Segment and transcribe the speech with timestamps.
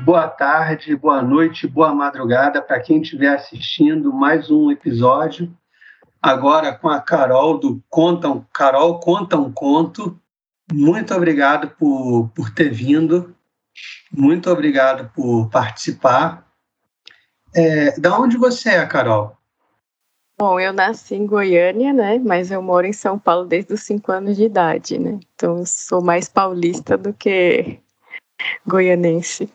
[0.00, 5.50] Boa tarde, boa noite, boa madrugada para quem estiver assistindo mais um episódio.
[6.20, 10.20] Agora com a Carol do Conta um, Carol Conta um Conto.
[10.70, 13.34] Muito obrigado por, por ter vindo.
[14.12, 16.46] Muito obrigado por participar.
[17.54, 19.39] É, da onde você é, Carol?
[20.40, 22.18] Bom, eu nasci em Goiânia, né?
[22.18, 25.20] Mas eu moro em São Paulo desde os cinco anos de idade, né?
[25.34, 27.78] Então eu sou mais paulista do que
[28.66, 29.52] goianense.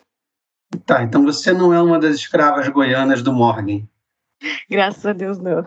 [0.86, 3.82] Tá, então você não é uma das escravas goianas do Morgan.
[4.70, 5.66] Graças a Deus, não.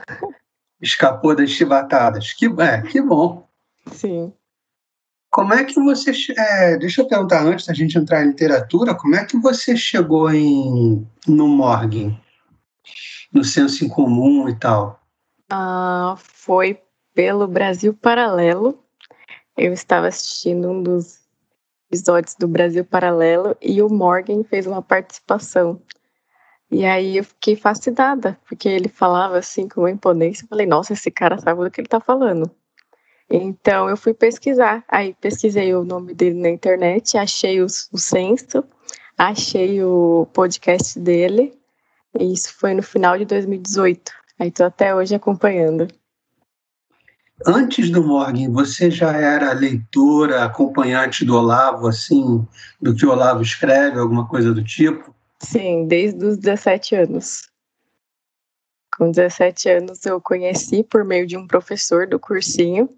[0.80, 2.32] Escapou das chibatadas.
[2.32, 3.44] Que, é, que bom.
[3.90, 4.32] Sim.
[5.32, 6.12] Como é que você.
[6.38, 10.32] É, deixa eu perguntar antes da gente entrar em literatura, como é que você chegou
[10.32, 12.16] em, no Morgan?
[13.32, 14.97] No senso em comum e tal?
[15.50, 16.80] Ah, foi
[17.14, 18.84] pelo Brasil Paralelo.
[19.56, 21.20] Eu estava assistindo um dos
[21.90, 25.80] episódios do Brasil Paralelo e o Morgan fez uma participação.
[26.70, 30.44] E aí eu fiquei fascinada, porque ele falava assim com uma imponência.
[30.44, 32.50] Eu falei, nossa, esse cara sabe do que ele está falando.
[33.30, 34.84] Então eu fui pesquisar.
[34.86, 38.62] Aí pesquisei o nome dele na internet, achei o, censo,
[39.16, 41.58] achei o podcast dele.
[42.18, 44.12] E isso foi no final de 2018.
[44.38, 45.88] Aí estou até hoje acompanhando.
[47.46, 52.46] Antes do Morgan, você já era leitora, acompanhante do Olavo, assim,
[52.80, 55.14] do que o Olavo escreve, alguma coisa do tipo?
[55.40, 57.48] Sim, desde os 17 anos.
[58.96, 62.88] Com 17 anos eu conheci por meio de um professor do cursinho,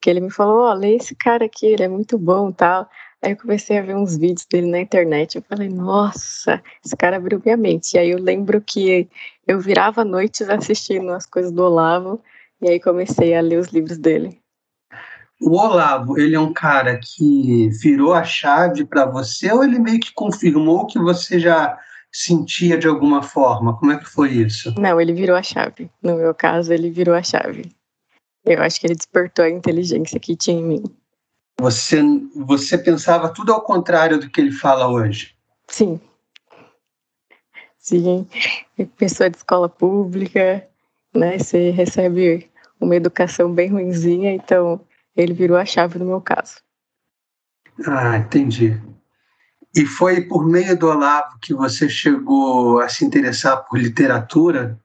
[0.00, 2.88] que ele me falou, ó, oh, lê esse cara aqui, ele é muito bom tal.
[3.22, 7.16] Aí eu comecei a ver uns vídeos dele na internet, eu falei, nossa, esse cara
[7.16, 7.94] abriu minha mente.
[7.94, 9.08] E aí eu lembro que
[9.46, 12.22] eu virava noites assistindo as coisas do Olavo,
[12.60, 14.40] e aí comecei a ler os livros dele.
[15.40, 20.00] O Olavo, ele é um cara que virou a chave para você ou ele meio
[20.00, 21.78] que confirmou que você já
[22.10, 23.76] sentia de alguma forma?
[23.78, 24.74] Como é que foi isso?
[24.78, 25.90] Não, ele virou a chave.
[26.02, 27.70] No meu caso, ele virou a chave.
[28.44, 30.82] Eu acho que ele despertou a inteligência que tinha em mim.
[31.60, 32.00] Você,
[32.36, 35.36] você pensava tudo ao contrário do que ele fala hoje?
[35.66, 36.00] Sim.
[37.78, 38.28] Sim.
[38.96, 40.66] Pessoa de escola pública,
[41.12, 41.38] né?
[41.38, 42.48] Você recebe
[42.80, 44.80] uma educação bem ruinzinha, então
[45.16, 46.60] ele virou a chave no meu caso.
[47.86, 48.80] Ah, entendi.
[49.74, 54.78] E foi por meio do Olavo que você chegou a se interessar por literatura?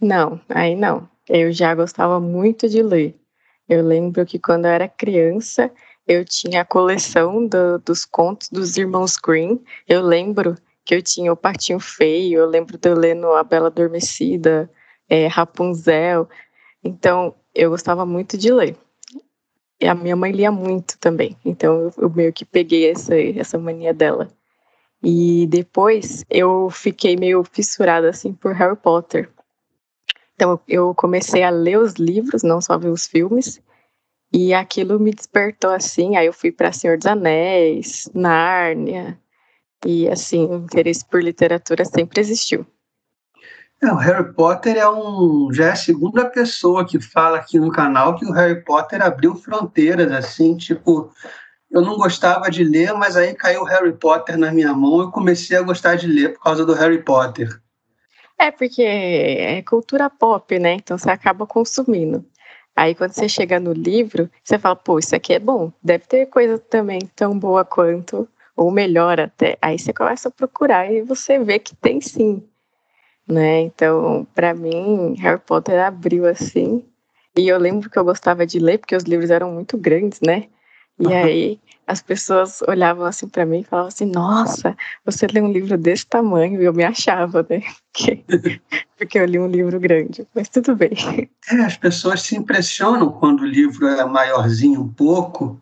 [0.00, 1.08] Não, aí não.
[1.28, 3.18] Eu já gostava muito de ler.
[3.68, 5.70] Eu lembro que quando eu era criança,
[6.06, 9.60] eu tinha a coleção do, dos contos dos irmãos Green.
[9.86, 13.66] Eu lembro que eu tinha o Patinho Feio, eu lembro de eu lendo A Bela
[13.66, 14.70] Adormecida,
[15.06, 16.26] é, Rapunzel.
[16.82, 18.74] Então, eu gostava muito de ler.
[19.80, 21.36] E a minha mãe lia muito também.
[21.44, 24.28] Então, eu, eu meio que peguei essa, essa mania dela.
[25.02, 29.30] E depois, eu fiquei meio fissurada, assim, por Harry Potter.
[30.38, 33.60] Então, eu comecei a ler os livros, não só ver os filmes.
[34.32, 36.14] E aquilo me despertou, assim.
[36.14, 39.18] Aí eu fui para Senhor dos Anéis, Nárnia.
[39.84, 42.64] E, assim, o interesse por literatura sempre existiu.
[43.82, 48.14] O Harry Potter é um já é a segunda pessoa que fala aqui no canal
[48.14, 51.12] que o Harry Potter abriu fronteiras assim, tipo,
[51.70, 55.12] eu não gostava de ler, mas aí caiu o Harry Potter na minha mão e
[55.12, 57.48] comecei a gostar de ler por causa do Harry Potter.
[58.38, 60.74] É porque é cultura pop, né?
[60.74, 62.24] Então você acaba consumindo.
[62.76, 65.72] Aí quando você chega no livro, você fala, pô, isso aqui é bom.
[65.82, 69.58] Deve ter coisa também tão boa quanto, ou melhor até.
[69.60, 72.42] Aí você começa a procurar e você vê que tem sim
[73.28, 73.60] né?
[73.60, 76.84] Então, para mim, Harry Potter abriu assim.
[77.36, 80.48] E eu lembro que eu gostava de ler porque os livros eram muito grandes, né?
[80.98, 85.52] E aí as pessoas olhavam assim para mim e falavam assim: "Nossa, você lê um
[85.52, 87.62] livro desse tamanho?" E eu me achava, né?
[87.98, 88.60] Porque,
[88.96, 90.24] porque eu li um livro grande.
[90.32, 90.92] Mas tudo bem.
[91.50, 95.60] É, as pessoas se impressionam quando o livro é maiorzinho um pouco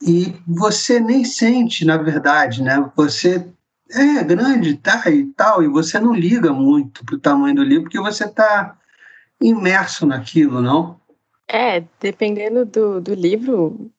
[0.00, 2.88] e você nem sente, na verdade, né?
[2.96, 3.44] Você
[3.90, 8.00] é grande, tá e tal, e você não liga muito pro tamanho do livro, porque
[8.00, 8.76] você está
[9.40, 11.00] imerso naquilo, não?
[11.46, 13.90] É, dependendo do, do livro,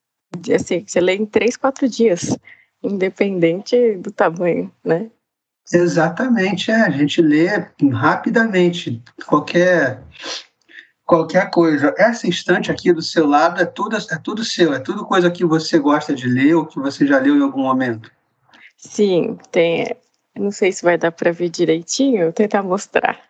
[0.53, 2.37] assim, você lê em três, quatro dias,
[2.81, 5.09] independente do tamanho, né?
[5.71, 7.47] Exatamente, é, a gente lê
[7.91, 10.01] rapidamente qualquer
[11.05, 11.93] qualquer coisa.
[11.97, 15.45] Essa instante aqui do seu lado é tudo é tudo seu, é tudo coisa que
[15.45, 18.11] você gosta de ler ou que você já leu em algum momento.
[18.75, 19.95] Sim, tem.
[20.35, 23.21] Não sei se vai dar para ver direitinho, vou tentar mostrar.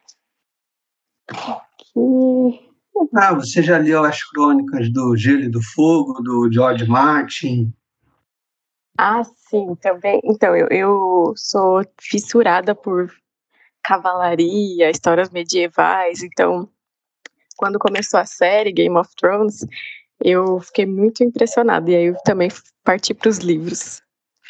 [3.15, 7.73] Ah, você já leu as crônicas do Gelo e do Fogo, do George Martin?
[8.97, 10.21] Ah, sim, também.
[10.23, 13.11] Então, eu, eu sou fissurada por
[13.83, 16.23] cavalaria, histórias medievais.
[16.23, 16.69] Então,
[17.57, 19.65] quando começou a série Game of Thrones,
[20.23, 21.89] eu fiquei muito impressionada.
[21.91, 22.49] E aí eu também
[22.83, 24.01] parti para os livros.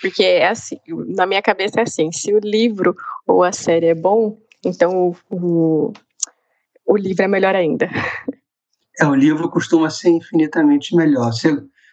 [0.01, 2.95] Porque é assim, na minha cabeça é assim, se o livro
[3.25, 5.93] ou a série é bom, então o, o,
[6.85, 7.89] o livro é melhor ainda.
[8.99, 11.31] É, o livro costuma ser infinitamente melhor.
[11.31, 11.51] Você,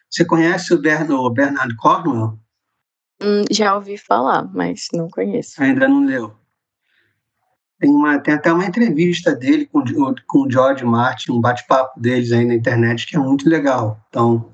[0.08, 2.38] você conhece o Bernard, Bernard Cornwell?
[3.22, 5.62] Hum, já ouvi falar, mas não conheço.
[5.62, 6.34] Ainda não leu.
[7.78, 9.82] Tem, uma, tem até uma entrevista dele com,
[10.26, 13.98] com o George Martin, um bate-papo deles aí na internet, que é muito legal.
[14.08, 14.52] Então,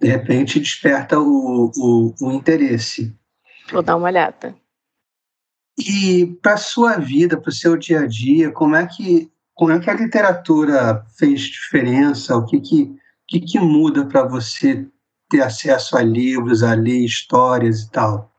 [0.00, 3.16] de repente, desperta o, o, o interesse.
[3.72, 4.54] Vou dar uma olhada.
[5.76, 9.80] E para sua vida, para o seu dia a dia, como é que como é
[9.80, 12.36] que a literatura fez diferença?
[12.36, 12.96] O que que,
[13.28, 14.86] que, que muda para você
[15.28, 18.32] ter acesso a livros, a ler histórias e tal?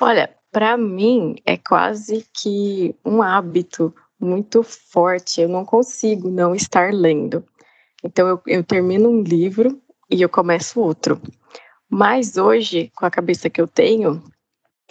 [0.00, 5.40] Olha, para mim é quase que um hábito muito forte.
[5.40, 7.44] Eu não consigo não estar lendo.
[8.02, 9.80] Então eu, eu termino um livro
[10.10, 11.20] e eu começo outro.
[11.88, 14.22] Mas hoje, com a cabeça que eu tenho,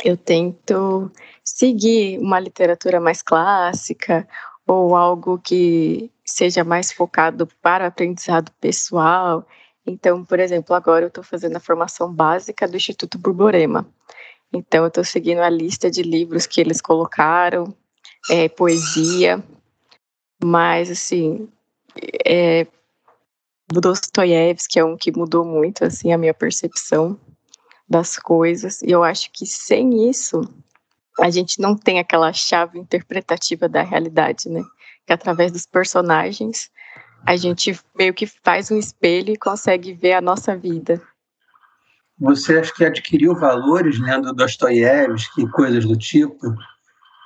[0.03, 1.11] eu tento
[1.43, 4.27] seguir uma literatura mais clássica
[4.69, 9.43] ou algo que seja mais focado para aprendizado pessoal.
[9.83, 13.87] Então, por exemplo, agora eu estou fazendo a formação básica do Instituto Borborema.
[14.53, 17.73] Então, eu estou seguindo a lista de livros que eles colocaram,
[18.29, 19.43] é, poesia,
[20.43, 21.49] mas, assim,
[22.23, 22.67] é,
[23.67, 27.19] Dostoiévski é um que mudou muito, assim, a minha percepção
[27.87, 30.41] das coisas, e eu acho que sem isso,
[31.21, 34.63] a gente não tem aquela chave interpretativa da realidade, né?
[35.05, 36.69] Que através dos personagens,
[37.25, 41.01] a gente meio que faz um espelho e consegue ver a nossa vida.
[42.19, 46.53] Você acha que adquiriu valores lendo Dostoiévski e coisas do tipo?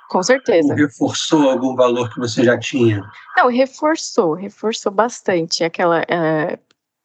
[0.08, 0.68] Com certeza.
[0.68, 3.02] Ou reforçou algum valor que você já tinha?
[3.36, 6.58] Não, reforçou, reforçou bastante aquela, é,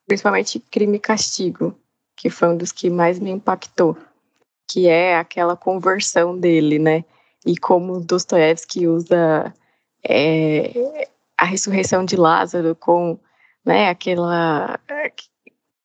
[0.08, 1.76] principalmente crime e castigo,
[2.16, 3.98] que foi um dos que mais me impactou,
[4.70, 7.04] que é aquela conversão dele, né?
[7.46, 9.52] E como Dostoiévski usa
[10.08, 13.20] é, a ressurreição de Lázaro com,
[13.66, 13.90] né?
[13.90, 14.80] Aquela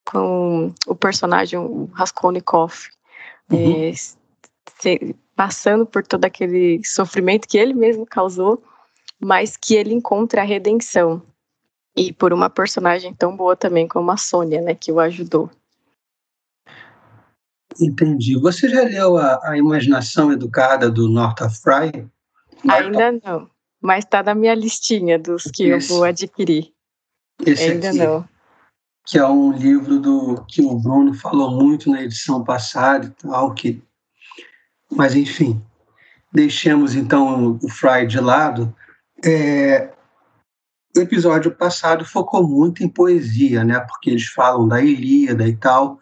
[0.04, 2.74] com o personagem o Raskolnikov,
[3.50, 3.88] uhum.
[3.88, 8.62] é, se, passando por todo aquele sofrimento que ele mesmo causou,
[9.18, 11.22] mas que ele encontra a redenção.
[11.96, 15.48] E por uma personagem tão boa também como a Sônia, né, que o ajudou.
[17.80, 18.38] Entendi.
[18.38, 22.06] Você já leu a, a Imaginação Educada do Northrop Frye?
[22.68, 23.50] Ainda não,
[23.80, 25.90] mas está na minha listinha dos que Esse.
[25.90, 26.72] eu vou adquirir.
[27.44, 27.98] Esse Ainda aqui.
[27.98, 28.34] não
[29.04, 33.52] que é um livro do que o Bruno falou muito na edição passada e tal,
[33.52, 33.82] que
[34.90, 35.62] mas enfim,
[36.32, 38.74] deixemos então o Fry de lado.
[39.22, 39.90] É,
[40.96, 43.80] o episódio passado focou muito em poesia, né?
[43.80, 45.98] Porque eles falam da Ilíada e tal.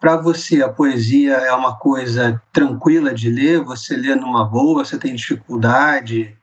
[0.00, 3.60] Para você, a poesia é uma coisa tranquila de ler?
[3.60, 4.82] Você lê numa boa?
[4.82, 6.34] Você tem dificuldade?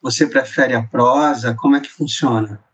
[0.00, 1.54] Você prefere a prosa?
[1.54, 2.64] Como é que funciona?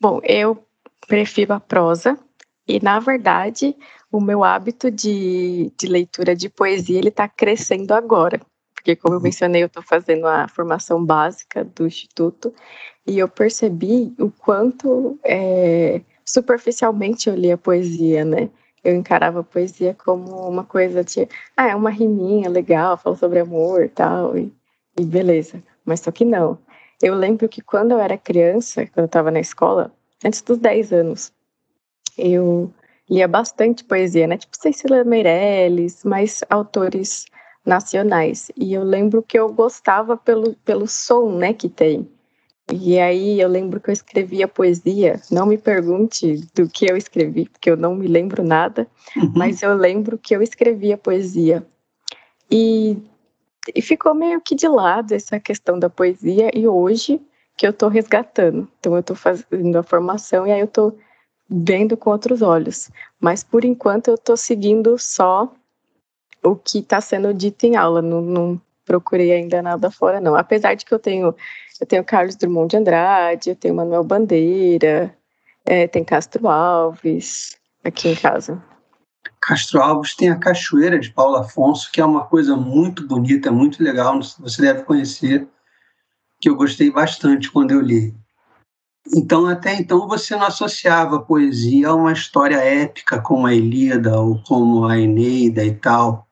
[0.00, 0.64] Bom, eu
[1.06, 2.18] prefiro a prosa
[2.66, 3.76] e, na verdade,
[4.10, 8.40] o meu hábito de, de leitura de poesia ele está crescendo agora.
[8.74, 9.24] Porque, como eu uhum.
[9.24, 12.54] mencionei, eu estou fazendo a formação básica do Instituto
[13.06, 18.48] e eu percebi o quanto é, superficialmente eu lia poesia, né?
[18.84, 23.40] Eu encarava a poesia como uma coisa de, ah, é uma riminha legal, fala sobre
[23.40, 24.52] amor e tal, e,
[24.98, 25.62] e beleza.
[25.84, 26.58] Mas só que não.
[27.02, 29.92] Eu lembro que quando eu era criança, quando eu estava na escola,
[30.24, 31.32] antes dos 10 anos.
[32.16, 32.72] Eu
[33.08, 34.36] lia bastante poesia, né?
[34.36, 37.26] Tipo Cecília Meirelles, mais autores
[37.64, 38.50] nacionais.
[38.56, 42.08] E eu lembro que eu gostava pelo, pelo som, né, que tem.
[42.72, 45.20] E aí eu lembro que eu escrevia poesia.
[45.30, 49.32] Não me pergunte do que eu escrevi, porque eu não me lembro nada, uhum.
[49.34, 51.66] mas eu lembro que eu escrevia poesia.
[52.50, 52.98] E,
[53.74, 57.20] e ficou meio que de lado essa questão da poesia, e hoje
[57.56, 58.68] que eu estou resgatando.
[58.78, 60.96] Então eu estou fazendo a formação e aí eu estou
[61.48, 62.90] vendo com outros olhos.
[63.18, 65.52] Mas por enquanto eu estou seguindo só
[66.42, 68.00] o que está sendo dito em aula.
[68.00, 70.34] Não, não, procurei ainda nada fora não.
[70.34, 71.34] Apesar de que eu tenho
[71.80, 75.14] eu tenho Carlos Drummond de Andrade, eu tenho Manuel Bandeira,
[75.64, 78.60] é, tem Castro Alves aqui em casa.
[79.40, 83.80] Castro Alves tem a Cachoeira de Paulo Afonso, que é uma coisa muito bonita, muito
[83.82, 85.46] legal, você deve conhecer
[86.40, 88.14] que eu gostei bastante quando eu li.
[89.14, 94.20] Então, até então, você não associava a poesia a uma história épica como a Ilíada
[94.20, 96.27] ou como a Eneida e tal,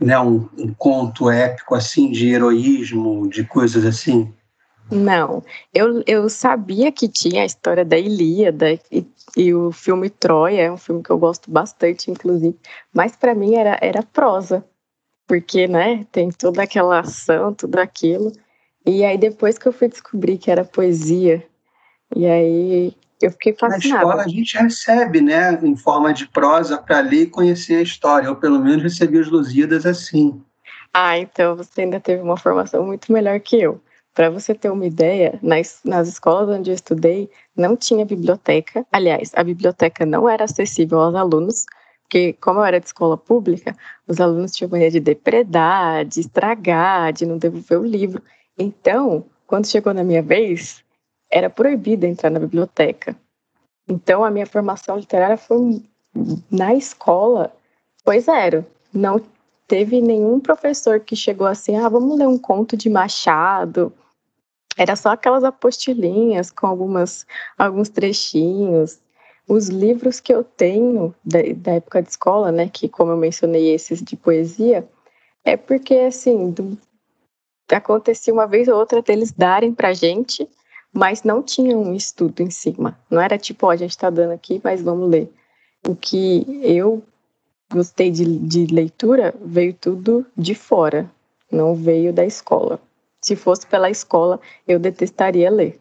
[0.00, 0.18] né?
[0.18, 4.32] um, um conto épico assim de heroísmo, de coisas assim?
[4.90, 5.42] Não,
[5.74, 10.72] eu, eu sabia que tinha a história da Ilíada e, e o filme Troia é
[10.72, 12.56] um filme que eu gosto bastante, inclusive,
[12.92, 14.64] mas para mim era, era prosa,
[15.26, 18.32] porque, né, tem toda aquela ação, tudo aquilo,
[18.86, 21.46] e aí depois que eu fui descobrir que era poesia,
[22.16, 22.96] e aí
[23.26, 23.88] eu fiquei fascinada.
[23.88, 27.82] Na escola a gente recebe, né, em forma de prosa para ler e conhecer a
[27.82, 30.40] história, ou pelo menos recebi os Lusíadas assim.
[30.92, 33.80] Ah, então você ainda teve uma formação muito melhor que eu.
[34.14, 38.84] Para você ter uma ideia, nas, nas escolas onde eu estudei, não tinha biblioteca.
[38.90, 41.66] Aliás, a biblioteca não era acessível aos alunos,
[42.02, 43.76] porque, como eu era de escola pública,
[44.08, 48.22] os alunos tinham mania de depredar, de estragar, de não devolver o livro.
[48.58, 50.82] Então, quando chegou na minha vez,
[51.30, 53.16] era proibido entrar na biblioteca.
[53.88, 55.82] Então, a minha formação literária foi
[56.50, 57.54] na escola,
[58.04, 58.64] foi zero.
[58.92, 59.20] Não
[59.66, 63.92] teve nenhum professor que chegou assim, ah, vamos ler um conto de Machado,
[64.78, 67.26] era só aquelas apostilinhas com algumas,
[67.58, 69.00] alguns trechinhos.
[69.48, 73.74] Os livros que eu tenho da, da época de escola, né, que como eu mencionei
[73.74, 74.88] esses de poesia,
[75.44, 76.78] é porque assim do,
[77.68, 80.48] acontecia uma vez ou outra deles darem para gente,
[80.98, 82.98] mas não tinha um estudo em cima.
[83.10, 85.32] Não era tipo, ó, a gente está dando aqui, mas vamos ler.
[85.86, 87.02] O que eu
[87.72, 91.10] gostei de, de leitura veio tudo de fora,
[91.50, 92.80] não veio da escola
[93.20, 95.78] se fosse pela escola, eu detestaria ler.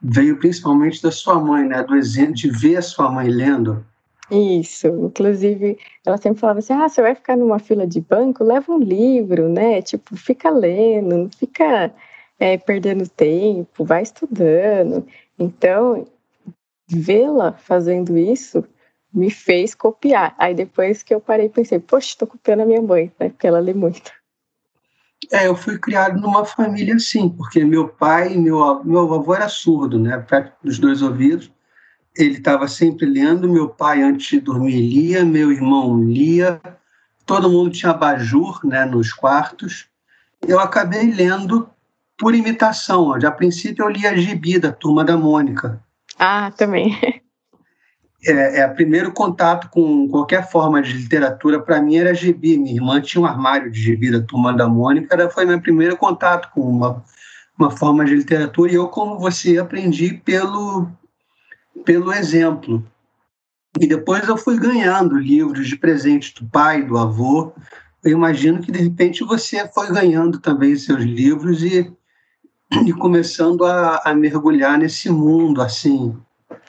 [0.00, 1.82] Veio principalmente da sua mãe, né?
[1.82, 3.84] Do exemplo de ver a sua mãe lendo.
[4.30, 8.70] Isso, inclusive ela sempre falava assim: ah, você vai ficar numa fila de banco, leva
[8.72, 9.80] um livro, né?
[9.80, 11.92] Tipo, fica lendo, não fica
[12.38, 15.06] é, perdendo tempo, vai estudando.
[15.38, 16.06] Então,
[16.88, 18.64] vê-la fazendo isso
[19.12, 20.34] me fez copiar.
[20.38, 23.30] Aí depois que eu parei, pensei: poxa, estou copiando a minha mãe, né?
[23.30, 24.12] Porque ela lê muito.
[25.32, 29.98] É, eu fui criado numa família assim, porque meu pai, meu, meu avô era surdo,
[29.98, 30.24] né,
[30.62, 31.50] dos dois ouvidos.
[32.16, 33.48] Ele estava sempre lendo.
[33.48, 35.24] Meu pai, antes de dormir, lia.
[35.24, 36.60] Meu irmão lia.
[37.26, 39.86] Todo mundo tinha abajur né, nos quartos.
[40.46, 41.68] Eu acabei lendo
[42.18, 43.14] por imitação.
[43.14, 45.80] A princípio, eu lia a Gibi da Turma da Mônica.
[46.18, 46.98] Ah, também.
[48.24, 52.58] é, é o primeiro contato com qualquer forma de literatura para mim era gibi.
[52.58, 55.96] Minha irmã tinha um armário de gibi da Turma da Mônica, era, foi meu primeiro
[55.96, 57.04] contato com uma,
[57.58, 60.88] uma forma de literatura e eu, como você, aprendi pelo,
[61.84, 62.84] pelo exemplo.
[63.80, 67.52] E depois eu fui ganhando livros de presente do pai, do avô.
[68.02, 71.92] Eu imagino que, de repente, você foi ganhando também seus livros e,
[72.86, 76.14] e começando a, a mergulhar nesse mundo, assim,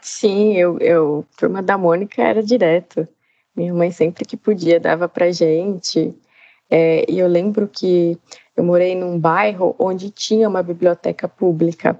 [0.02, 3.08] Sim, eu, eu, turma da Mônica era direto.
[3.56, 6.16] Minha mãe sempre que podia dava pra gente.
[6.70, 8.18] É, e eu lembro que
[8.56, 12.00] eu morei num bairro onde tinha uma biblioteca pública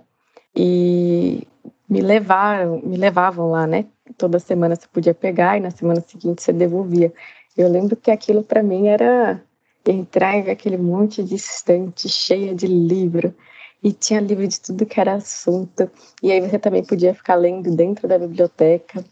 [0.56, 1.48] e
[1.90, 3.86] me levaram, me levavam lá, né?
[4.18, 7.14] Toda semana você podia pegar e na semana seguinte você devolvia.
[7.58, 9.42] Eu lembro que aquilo para mim era
[9.86, 13.34] entrar em aquele monte de estante cheia de livro
[13.84, 15.90] e tinha livro de tudo que era assunto.
[16.22, 19.04] E aí você também podia ficar lendo dentro da biblioteca.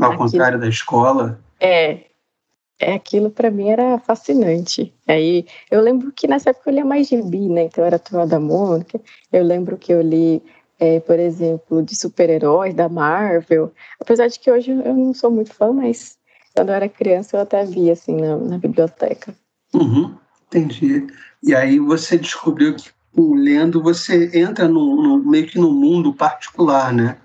[0.00, 0.30] Ao aquilo...
[0.30, 1.38] contrário da escola?
[1.60, 2.04] É.
[2.80, 4.92] É, aquilo para mim era fascinante.
[5.06, 7.64] Aí eu lembro que nessa época eu lia mais gibi, né?
[7.64, 9.00] Então era a Turma da Mônica.
[9.32, 10.42] Eu lembro que eu li,
[10.80, 13.72] é, por exemplo, de super-heróis da Marvel.
[14.00, 16.18] Apesar de que hoje eu não sou muito fã, mas
[16.54, 19.34] quando eu era criança eu até via assim na, na biblioteca.
[19.72, 21.06] Uhum, entendi.
[21.42, 26.92] E aí você descobriu que lendo, você entra no, no, meio que no mundo particular,
[26.92, 27.18] né?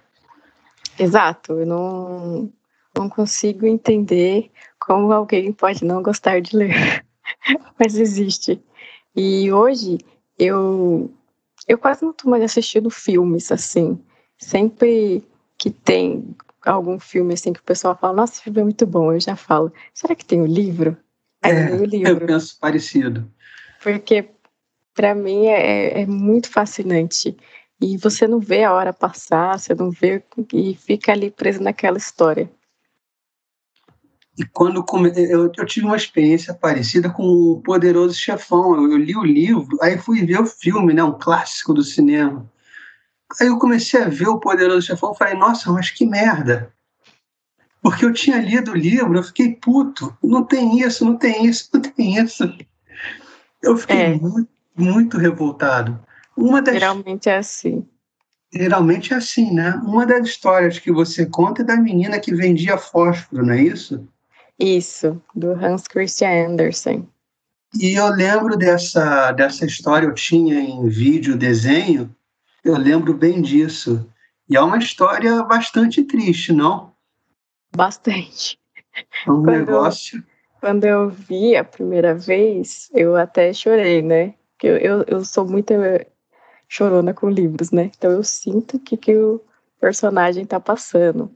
[0.98, 1.54] Exato.
[1.54, 2.54] Eu não,
[2.96, 7.06] não consigo entender como alguém pode não gostar de ler,
[7.80, 8.62] mas existe.
[9.16, 9.98] E hoje
[10.38, 11.12] eu
[11.68, 14.00] eu quase não estou mais assistindo filmes assim.
[14.38, 15.24] Sempre
[15.58, 19.14] que tem algum filme assim que o pessoal fala, nossa, esse filme é muito bom,
[19.14, 20.98] eu já falo, será que tem o livro?
[21.42, 22.10] Aí é, eu, livro.
[22.10, 23.30] eu penso parecido.
[23.82, 24.30] Porque
[24.94, 27.36] para mim é, é muito fascinante.
[27.82, 30.22] E você não vê a hora passar, você não vê
[30.54, 32.52] e fica ali preso naquela história.
[34.38, 34.86] E quando
[35.18, 38.76] eu, eu tive uma experiência parecida com o Poderoso Chefão.
[38.76, 42.50] Eu, eu, li o livro, aí fui ver o filme, né, um clássico do cinema.
[43.40, 46.74] Aí eu comecei a ver o Poderoso Chefão e falei, nossa, mas que merda.
[47.82, 50.18] Porque eu tinha lido o livro, eu fiquei puto.
[50.22, 52.44] Não tem isso, não tem isso, não tem isso.
[53.62, 54.16] Eu fiquei é.
[54.16, 56.00] muito muito revoltado.
[56.36, 57.86] Uma das, Geralmente é assim.
[58.52, 59.80] Geralmente é assim, né?
[59.84, 64.08] Uma das histórias que você conta é da menina que vendia fósforo, não é isso?
[64.58, 67.08] Isso, do Hans Christian Andersen.
[67.80, 72.14] E eu lembro dessa, dessa história, eu tinha em vídeo, desenho,
[72.64, 74.10] eu lembro bem disso.
[74.50, 76.92] E é uma história bastante triste, não?
[77.76, 78.58] Bastante.
[78.96, 80.18] É um quando negócio.
[80.18, 80.24] Eu,
[80.60, 84.34] quando eu vi a primeira vez, eu até chorei, né?
[84.60, 85.74] Porque eu, eu, eu sou muito
[86.68, 87.90] chorona com livros, né?
[87.98, 89.40] Então eu sinto o que, que o
[89.80, 91.32] personagem tá passando.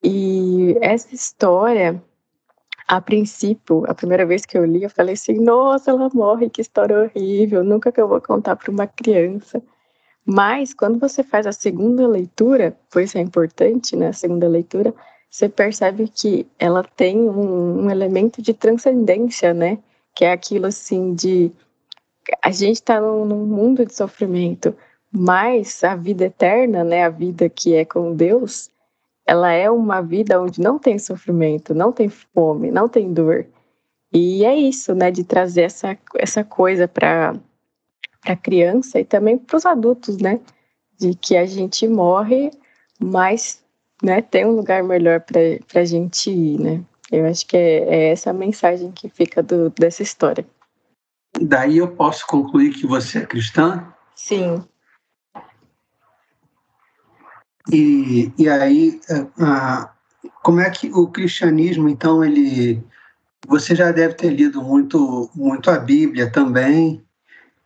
[0.00, 2.00] E essa história,
[2.86, 6.60] a princípio, a primeira vez que eu li, eu falei assim: nossa, ela morre, que
[6.60, 9.60] história horrível, nunca que eu vou contar para uma criança.
[10.24, 14.08] Mas quando você faz a segunda leitura, pois é importante, né?
[14.08, 14.94] A segunda leitura,
[15.28, 19.78] você percebe que ela tem um, um elemento de transcendência, né?
[20.14, 21.50] Que é aquilo assim de
[22.42, 24.74] a gente está num, num, mundo de sofrimento,
[25.10, 28.70] mas a vida eterna, né, a vida que é com Deus,
[29.26, 33.46] ela é uma vida onde não tem sofrimento, não tem fome, não tem dor.
[34.12, 37.34] E é isso, né, de trazer essa, essa coisa para
[38.24, 40.40] a criança e também para os adultos, né,
[40.98, 42.50] de que a gente morre,
[43.00, 43.62] mas
[44.02, 46.84] né, tem um lugar melhor para a gente ir, né.
[47.10, 50.46] Eu acho que é, é essa a mensagem que fica do, dessa história.
[51.40, 53.86] Daí eu posso concluir que você é cristã?
[54.14, 54.64] Sim.
[57.70, 59.88] E, e aí, uh,
[60.42, 62.82] como é que o cristianismo, então, ele.
[63.48, 67.04] Você já deve ter lido muito, muito a Bíblia também,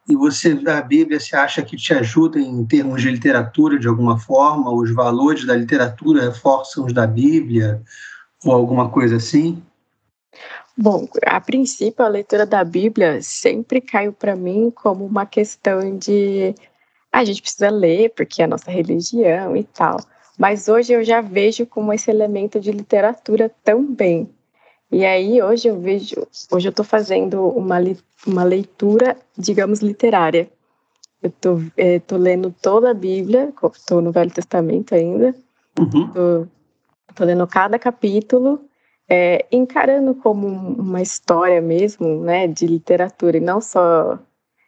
[0.08, 4.18] e você, a Bíblia, você acha que te ajuda em termos de literatura de alguma
[4.18, 4.70] forma?
[4.70, 7.82] Os valores da literatura reforçam os da Bíblia?
[8.44, 9.62] Ou alguma coisa assim?
[10.78, 16.54] Bom, a princípio, a leitura da Bíblia sempre caiu para mim como uma questão de
[17.10, 19.96] ah, a gente precisa ler porque é a nossa religião e tal.
[20.38, 24.28] Mas hoje eu já vejo como esse elemento de literatura também.
[24.92, 27.76] E aí hoje eu vejo, hoje eu estou fazendo uma,
[28.26, 30.50] uma leitura, digamos, literária.
[31.22, 35.34] Eu estou é, tô lendo toda a Bíblia, estou no Velho Testamento ainda.
[35.70, 36.46] Estou uhum.
[37.20, 38.60] lendo cada capítulo
[39.08, 44.18] é, encarando como uma história mesmo, né, de literatura e não só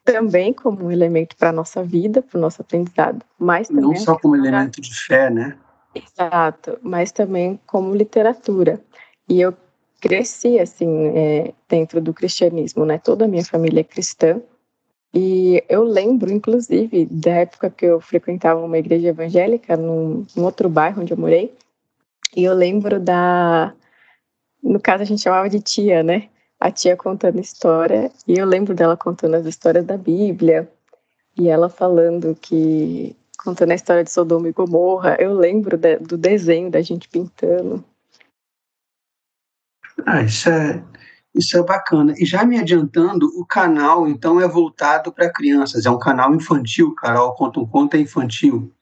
[0.04, 3.96] também como um elemento para a nossa vida, para o nosso aprendizado, mas também não
[3.96, 5.58] só como elemento de fé, né?
[5.94, 8.80] Exato, mas também como literatura.
[9.28, 9.54] E eu
[10.00, 12.98] cresci assim é, dentro do cristianismo, né?
[12.98, 14.40] Toda a minha família é cristã.
[15.12, 20.68] E eu lembro, inclusive, da época que eu frequentava uma igreja evangélica num, num outro
[20.68, 21.54] bairro onde eu morei.
[22.36, 23.74] E eu lembro da
[24.68, 26.28] no caso a gente chamava de tia, né?
[26.60, 30.70] A tia contando história, e eu lembro dela contando as histórias da Bíblia,
[31.38, 36.18] e ela falando que, contando a história de Sodoma e Gomorra, eu lembro de, do
[36.18, 37.84] desenho da gente pintando.
[40.04, 40.82] Ah, isso é,
[41.34, 42.14] isso é bacana.
[42.18, 46.94] E já me adiantando, o canal, então, é voltado para crianças, é um canal infantil,
[46.94, 48.72] Carol, conta um conto é infantil.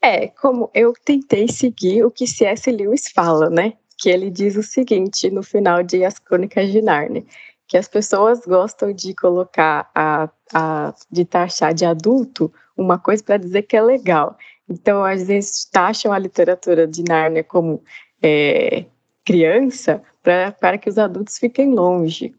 [0.00, 2.70] É, como eu tentei seguir o que C.S.
[2.70, 3.74] Lewis fala, né?
[4.02, 7.24] Que ele diz o seguinte no final de As Crônicas de Narnia,
[7.68, 13.36] que as pessoas gostam de colocar a, a de taxar de adulto uma coisa para
[13.36, 14.36] dizer que é legal.
[14.68, 17.80] Então, às vezes taxam a literatura de Narnia como
[18.20, 18.86] é,
[19.24, 22.34] criança para que os adultos fiquem longe.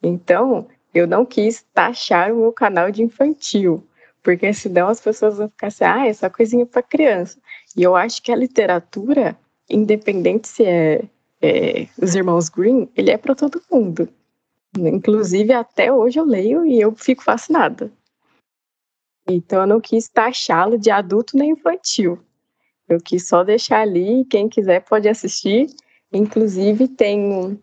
[0.00, 3.84] Então, eu não quis taxar o meu canal de infantil,
[4.22, 7.40] porque senão as pessoas vão ficar assim, ah, essa é coisinha para criança.
[7.76, 9.36] E eu acho que a literatura
[9.68, 11.04] independente se é,
[11.40, 14.08] é os irmãos Green, ele é para todo mundo.
[14.76, 17.90] Inclusive, até hoje eu leio e eu fico fascinada.
[19.28, 22.18] Então, eu não quis taxá-lo de adulto nem infantil.
[22.88, 25.66] Eu quis só deixar ali, quem quiser pode assistir.
[26.12, 27.60] Inclusive, tenho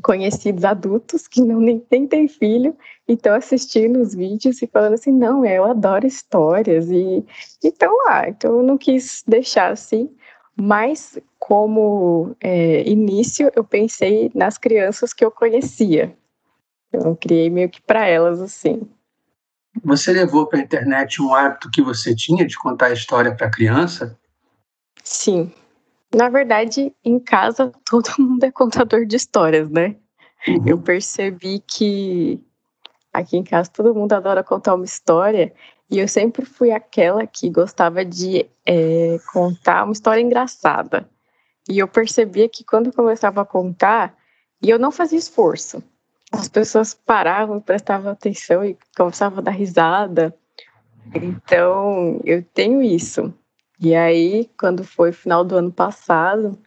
[0.00, 2.74] conhecidos adultos que não nem, nem têm filho
[3.06, 7.24] e estão assistindo os vídeos e falando assim, não, eu adoro histórias e
[7.62, 8.28] estão lá.
[8.28, 10.08] Então, eu não quis deixar assim,
[10.56, 16.16] mas como é, início, eu pensei nas crianças que eu conhecia.
[16.92, 18.82] Eu criei meio que para elas assim.
[19.82, 23.50] Você levou para a internet um hábito que você tinha de contar a história para
[23.50, 24.18] criança?
[25.02, 25.52] Sim.
[26.14, 29.96] Na verdade, em casa todo mundo é contador de histórias, né?
[30.46, 30.64] Uhum.
[30.66, 32.44] Eu percebi que
[33.12, 35.52] aqui em casa todo mundo adora contar uma história
[35.92, 41.06] e eu sempre fui aquela que gostava de é, contar uma história engraçada.
[41.68, 44.16] E eu percebia que quando eu começava a contar,
[44.62, 45.82] e eu não fazia esforço,
[46.32, 50.34] as pessoas paravam, prestavam atenção e começavam a dar risada.
[51.14, 53.34] Então, eu tenho isso.
[53.78, 56.58] E aí, quando foi final do ano passado,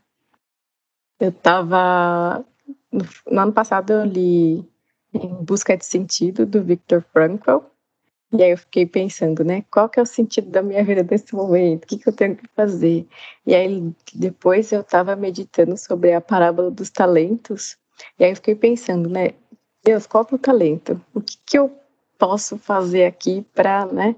[1.19, 2.45] eu estava
[2.91, 4.69] no, no, ano passado eu li
[5.11, 7.57] Em Busca de Sentido do Viktor Frankl.
[8.33, 11.33] E aí eu fiquei pensando, né, qual que é o sentido da minha vida nesse
[11.33, 11.83] momento?
[11.83, 13.07] O que, que eu tenho que fazer?
[13.45, 17.77] E aí depois eu estava meditando sobre a parábola dos talentos.
[18.19, 19.31] E aí eu fiquei pensando, né,
[19.83, 20.99] Deus, qual é o talento?
[21.13, 21.71] O que, que eu
[22.17, 24.15] posso fazer aqui para, né?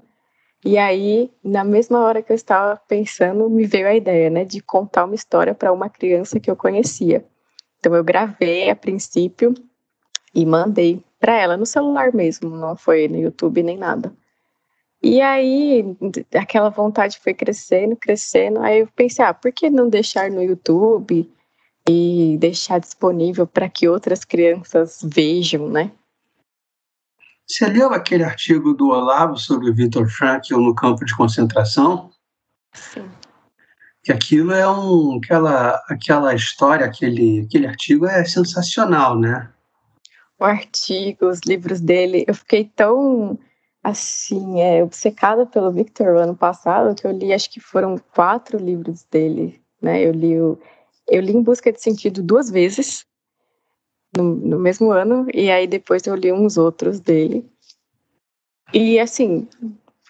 [0.64, 4.60] E aí, na mesma hora que eu estava pensando, me veio a ideia, né, de
[4.60, 7.24] contar uma história para uma criança que eu conhecia.
[7.78, 9.54] Então eu gravei a princípio
[10.34, 14.12] e mandei para ela no celular mesmo, não foi no YouTube nem nada.
[15.02, 15.84] E aí
[16.34, 18.60] aquela vontade foi crescendo, crescendo.
[18.60, 21.30] Aí eu pensei, ah, por que não deixar no YouTube
[21.88, 25.92] e deixar disponível para que outras crianças vejam, né?
[27.46, 32.10] Você leu aquele artigo do Olavo sobre o Viktor Frankl no campo de concentração?
[32.74, 33.08] Sim.
[34.02, 39.50] Que aquilo é um, aquela, aquela história, aquele, aquele artigo é sensacional, né?
[40.38, 43.38] O artigo, os livros dele, eu fiquei tão
[43.82, 49.04] assim, é, obcecada pelo Victor ano passado que eu li, acho que foram quatro livros
[49.04, 50.02] dele, né?
[50.02, 50.58] Eu li o,
[51.08, 53.06] eu li Em Busca de Sentido duas vezes
[54.16, 57.48] no, no mesmo ano, e aí depois eu li uns outros dele.
[58.72, 59.48] E assim,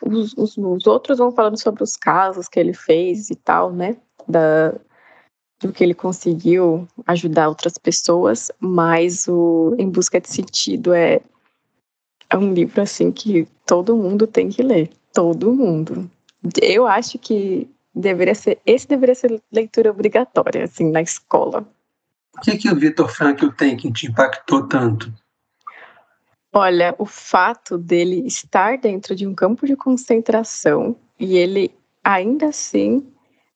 [0.02, 3.96] os, os, os, outros vão falando sobre os casos que ele fez e tal, né?
[4.26, 4.74] Da,
[5.60, 11.20] do que ele conseguiu ajudar outras pessoas, mas o Em Busca de Sentido é,
[12.30, 14.90] é um livro assim que todo mundo tem que ler.
[15.12, 16.08] Todo mundo.
[16.62, 21.66] Eu acho que deveria ser, esse deveria ser leitura obrigatória, assim, na escola.
[22.36, 25.12] O que, que o Vitor Frankl tem que te impactou tanto?
[26.52, 33.06] Olha, o fato dele estar dentro de um campo de concentração e ele ainda assim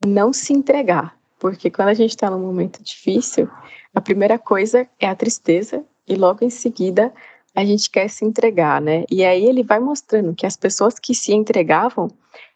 [0.05, 1.17] não se entregar.
[1.43, 3.51] Porque quando a gente está num momento difícil,
[3.93, 7.13] a primeira coisa é a tristeza e logo em seguida
[7.53, 9.05] a gente quer se entregar, né?
[9.11, 12.09] E aí ele vai mostrando que as pessoas que se entregavam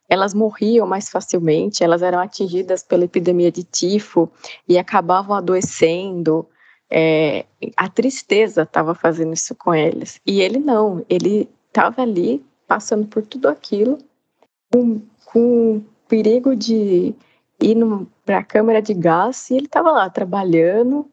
[0.09, 4.31] elas morriam mais facilmente, elas eram atingidas pela epidemia de tifo
[4.69, 6.47] e acabavam adoecendo.
[6.89, 7.45] É,
[7.77, 10.21] a tristeza estava fazendo isso com eles.
[10.25, 13.99] E ele não, ele estava ali passando por tudo aquilo,
[14.73, 17.13] com, com perigo de
[17.61, 17.77] ir
[18.25, 21.11] para a câmara de gás, e ele estava lá trabalhando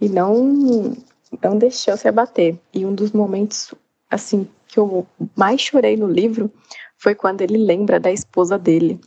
[0.00, 0.96] e não,
[1.42, 2.58] não deixou se abater.
[2.72, 3.74] E um dos momentos
[4.10, 6.50] assim que eu mais chorei no livro
[6.96, 9.00] foi quando ele lembra da esposa dele.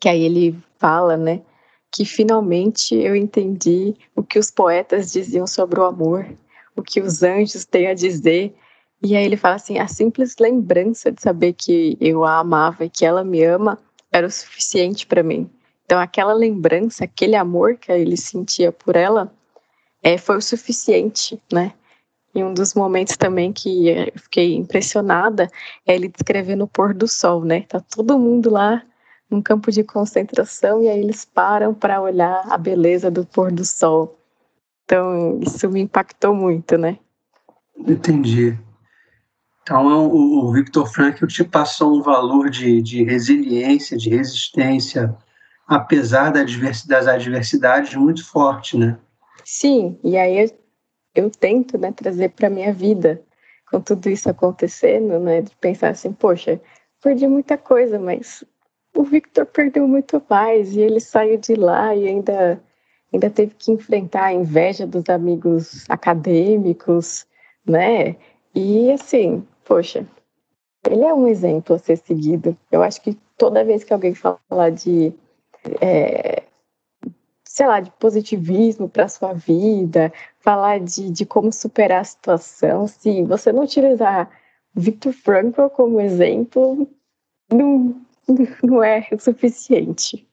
[0.00, 1.42] Que aí ele fala, né,
[1.90, 6.26] que finalmente eu entendi o que os poetas diziam sobre o amor,
[6.76, 8.54] o que os anjos têm a dizer.
[9.02, 12.90] E aí ele fala assim: a simples lembrança de saber que eu a amava e
[12.90, 13.78] que ela me ama
[14.12, 15.50] era o suficiente para mim.
[15.88, 19.32] Então, aquela lembrança, aquele amor que ele sentia por ela,
[20.02, 21.72] é, foi o suficiente, né?
[22.34, 25.48] E um dos momentos também que eu fiquei impressionada
[25.86, 27.62] é ele descrevendo o pôr do sol, né?
[27.62, 28.82] Tá todo mundo lá
[29.30, 33.64] num campo de concentração e aí eles param para olhar a beleza do pôr do
[33.64, 34.18] sol.
[34.84, 36.98] Então, isso me impactou muito, né?
[37.78, 38.58] Entendi.
[39.62, 45.16] Então, é o, Victor Frankl te passou um valor de, de resiliência, de resistência,
[45.68, 48.98] apesar das adversidades, muito forte, né?
[49.44, 50.50] Sim, e aí
[51.14, 53.22] eu tento né, trazer para minha vida
[53.70, 56.58] com tudo isso acontecendo, né, de pensar assim, poxa,
[57.02, 58.42] perdi muita coisa, mas
[58.96, 62.60] o Victor perdeu muito mais e ele saiu de lá e ainda
[63.12, 67.26] ainda teve que enfrentar a inveja dos amigos acadêmicos,
[67.66, 68.16] né?
[68.54, 70.06] E assim, poxa,
[70.86, 72.56] ele é um exemplo a ser seguido.
[72.70, 75.14] Eu acho que toda vez que alguém fala de
[75.80, 76.44] é,
[77.44, 83.22] sei lá, de positivismo para sua vida, falar de, de como superar a situação, se
[83.24, 84.30] você não utilizar
[84.74, 86.88] Victor Frankl como exemplo,
[87.50, 88.00] não,
[88.62, 90.26] não é o suficiente.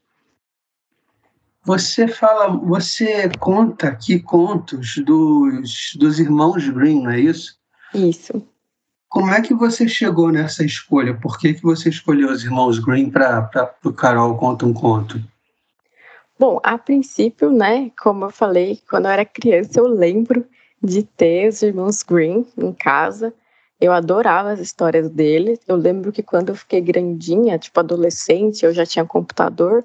[1.63, 7.59] Você fala, você conta aqui contos dos, dos irmãos Green, não é isso?
[7.91, 8.47] Isso.
[9.15, 11.13] Como é que você chegou nessa escolha?
[11.13, 15.21] Por que, que você escolheu os irmãos Green para o Carol Conta um Conto?
[16.37, 20.45] Bom, a princípio, né, como eu falei, quando eu era criança, eu lembro
[20.83, 23.33] de ter os irmãos Green em casa.
[23.79, 25.59] Eu adorava as histórias deles.
[25.65, 29.81] Eu lembro que quando eu fiquei grandinha, tipo adolescente, eu já tinha computador.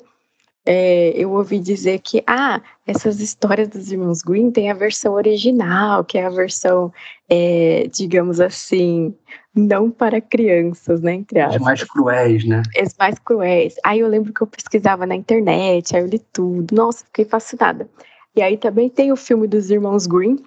[0.66, 6.04] É, eu ouvi dizer que, ah, essas histórias dos irmãos Green tem a versão original,
[6.04, 6.92] que é a versão,
[7.28, 9.14] é, digamos assim,
[9.54, 11.56] não para crianças, né, entre aspas.
[11.56, 12.62] As mais cruéis, né?
[12.78, 13.74] As mais cruéis.
[13.84, 16.74] Aí eu lembro que eu pesquisava na internet, aí eu li tudo.
[16.74, 17.88] Nossa, fiquei fascinada.
[18.36, 20.38] E aí também tem o filme dos irmãos Green,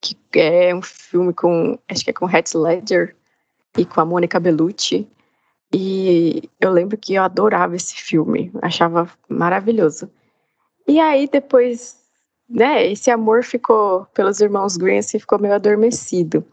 [0.00, 3.16] que é um filme com, acho que é com Heath Ledger
[3.76, 5.08] e com a Mônica Bellucci.
[5.76, 10.08] E eu lembro que eu adorava esse filme, achava maravilhoso.
[10.86, 12.00] E aí depois,
[12.48, 16.46] né, esse amor ficou pelos irmãos Green assim, ficou meio adormecido.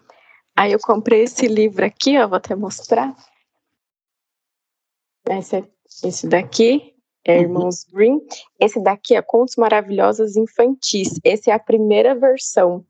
[0.56, 3.16] Aí eu comprei esse livro aqui, ó, vou até mostrar.
[5.30, 5.64] Esse,
[6.04, 7.42] esse daqui é uhum.
[7.44, 8.20] Irmãos Green.
[8.60, 11.20] Esse daqui é Contos Maravilhosos Infantis.
[11.24, 12.84] Esse é a primeira versão.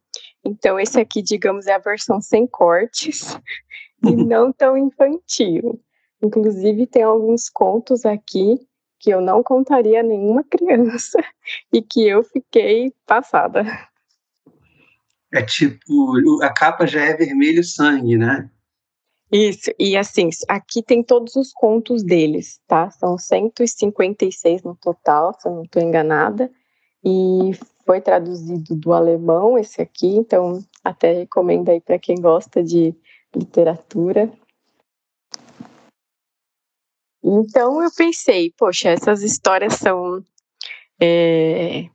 [0.45, 3.37] Então, esse aqui, digamos, é a versão sem cortes
[4.01, 5.77] e não tão infantil.
[6.21, 8.59] Inclusive, tem alguns contos aqui
[8.99, 11.19] que eu não contaria a nenhuma criança
[11.73, 13.65] e que eu fiquei passada.
[15.33, 18.49] É tipo, a capa já é vermelho sangue, né?
[19.31, 22.91] Isso, e assim, aqui tem todos os contos deles, tá?
[22.91, 26.51] São 156 no total, se eu não estou enganada.
[27.03, 27.51] E
[27.85, 32.93] foi traduzido do alemão esse aqui, então até recomendo aí para quem gosta de
[33.33, 34.31] literatura.
[37.23, 40.23] Então eu pensei, poxa, essas histórias são
[40.99, 41.87] é,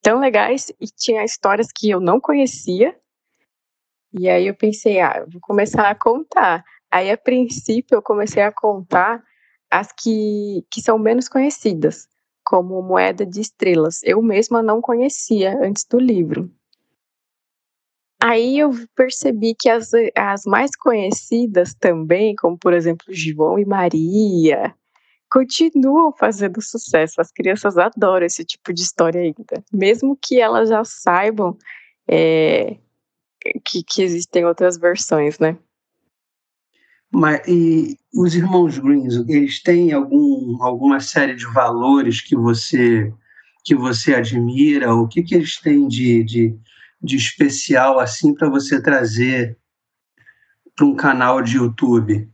[0.00, 2.96] tão legais e tinha histórias que eu não conhecia.
[4.12, 6.64] E aí eu pensei, ah, vou começar a contar.
[6.90, 9.22] Aí a princípio eu comecei a contar
[9.70, 12.08] as que, que são menos conhecidas,
[12.44, 14.00] como Moeda de Estrelas.
[14.02, 16.50] Eu mesma não conhecia antes do livro.
[18.20, 24.74] Aí eu percebi que as, as mais conhecidas também, como por exemplo João e Maria,
[25.30, 27.20] continuam fazendo sucesso.
[27.20, 31.56] As crianças adoram esse tipo de história ainda, mesmo que elas já saibam
[32.08, 32.76] é,
[33.64, 35.56] que, que existem outras versões, né?
[37.10, 43.12] Mas e os irmãos Greens, eles têm algum, alguma série de valores que você
[43.64, 44.94] que você admira?
[44.94, 46.58] O que, que eles têm de, de
[47.00, 49.58] de especial assim para você trazer
[50.74, 52.30] para um canal de YouTube?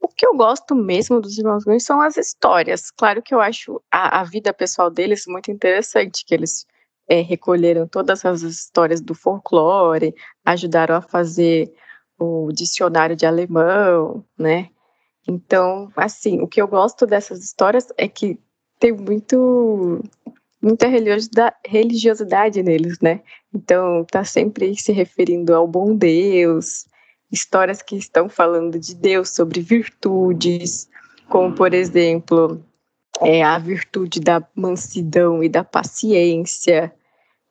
[0.00, 2.90] O que eu gosto mesmo dos Irmãos Grimm são as histórias.
[2.90, 6.66] Claro que eu acho a, a vida pessoal deles muito interessante, que eles
[7.08, 10.14] é, recolheram todas as histórias do folclore,
[10.44, 11.72] ajudaram a fazer
[12.18, 14.70] o dicionário de alemão, né?
[15.28, 18.38] Então, assim, o que eu gosto dessas histórias é que
[18.78, 20.02] tem muito
[20.60, 20.86] muita
[21.66, 23.22] religiosidade neles, né?
[23.54, 26.86] Então, tá sempre se referindo ao bom Deus,
[27.30, 30.88] histórias que estão falando de Deus sobre virtudes,
[31.28, 32.64] como por exemplo,
[33.20, 36.92] é, a virtude da mansidão e da paciência,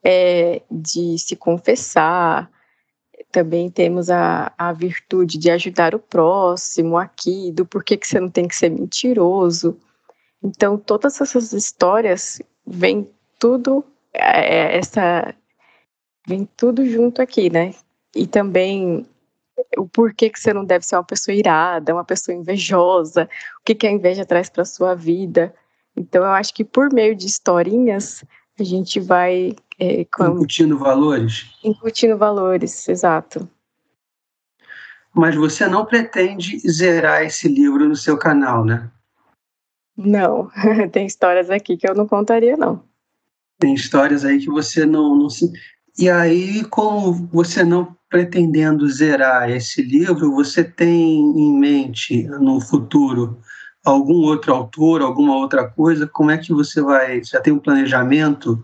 [0.04, 2.50] é, de se confessar.
[3.32, 8.30] Também temos a, a virtude de ajudar o próximo aqui, do porquê que você não
[8.30, 9.78] tem que ser mentiroso.
[10.42, 15.34] Então, todas essas histórias vem tudo é, essa
[16.26, 17.74] vem tudo junto aqui, né?
[18.14, 19.06] E também
[19.76, 23.28] o porquê que você não deve ser uma pessoa irada, uma pessoa invejosa,
[23.60, 25.54] o que, que a inveja traz para sua vida.
[25.96, 28.24] Então eu acho que por meio de historinhas
[28.58, 30.28] a gente vai é, com...
[30.28, 31.46] incutindo valores.
[31.62, 33.48] Incutindo valores, exato.
[35.14, 38.90] Mas você não pretende zerar esse livro no seu canal, né?
[39.96, 40.50] Não,
[40.92, 42.82] tem histórias aqui que eu não contaria, não.
[43.58, 45.50] Tem histórias aí que você não, não se.
[45.98, 53.40] E aí, como você não pretendendo zerar esse livro, você tem em mente no futuro
[53.84, 56.06] algum outro autor, alguma outra coisa?
[56.06, 57.24] Como é que você vai?
[57.24, 58.62] Já tem um planejamento?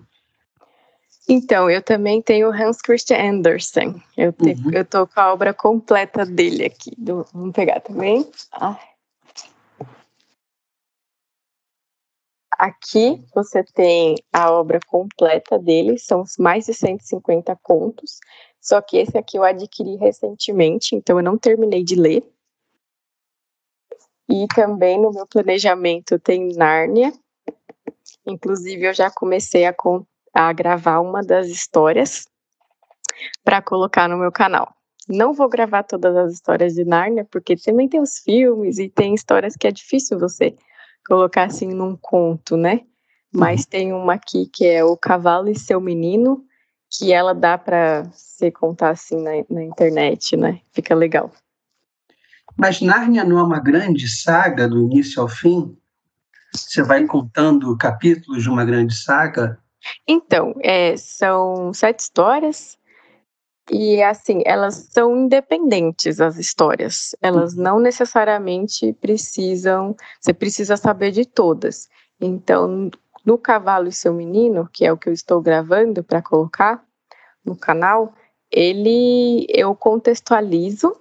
[1.28, 4.02] Então, eu também tenho Hans Christian Andersen.
[4.16, 4.70] Eu, te, uhum.
[4.72, 6.92] eu tô com a obra completa dele aqui.
[6.98, 8.28] Do, vamos pegar também.
[8.52, 8.91] Ai.
[12.62, 18.20] Aqui você tem a obra completa dele, são mais de 150 contos,
[18.60, 22.22] só que esse aqui eu adquiri recentemente, então eu não terminei de ler.
[24.30, 27.12] E também no meu planejamento tem Nárnia,
[28.24, 29.74] inclusive eu já comecei a,
[30.32, 32.28] a gravar uma das histórias
[33.42, 34.72] para colocar no meu canal.
[35.08, 39.14] Não vou gravar todas as histórias de Nárnia, porque também tem os filmes e tem
[39.14, 40.56] histórias que é difícil você
[41.06, 42.80] colocar assim num conto, né?
[43.32, 43.66] Mas uhum.
[43.70, 46.44] tem uma aqui que é O Cavalo e Seu Menino,
[46.90, 50.60] que ela dá para você contar assim na, na internet, né?
[50.72, 51.30] Fica legal.
[52.56, 55.76] Mas Nárnia não é uma grande saga do início ao fim?
[56.54, 59.58] Você vai contando capítulos de uma grande saga?
[60.06, 62.76] Então, é, são sete histórias
[63.70, 67.14] e assim, elas são independentes as histórias.
[67.22, 71.88] Elas não necessariamente precisam, você precisa saber de todas.
[72.20, 72.90] Então,
[73.24, 76.84] no Cavalo e seu Menino, que é o que eu estou gravando para colocar
[77.44, 78.12] no canal,
[78.50, 80.94] ele eu contextualizo,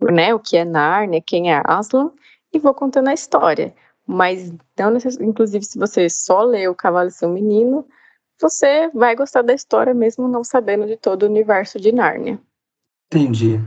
[0.00, 2.12] né, o que é Narnia, quem é Aslan
[2.52, 3.74] e vou contando a história.
[4.06, 7.84] Mas não inclusive se você só lê o Cavalo e seu Menino,
[8.40, 12.40] você vai gostar da história mesmo não sabendo de todo o universo de Nárnia.
[13.06, 13.60] Entendi.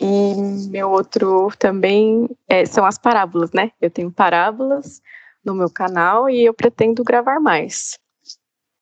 [0.00, 0.34] E
[0.68, 3.70] meu outro também é, são as parábolas, né?
[3.80, 5.00] Eu tenho parábolas
[5.44, 7.98] no meu canal e eu pretendo gravar mais.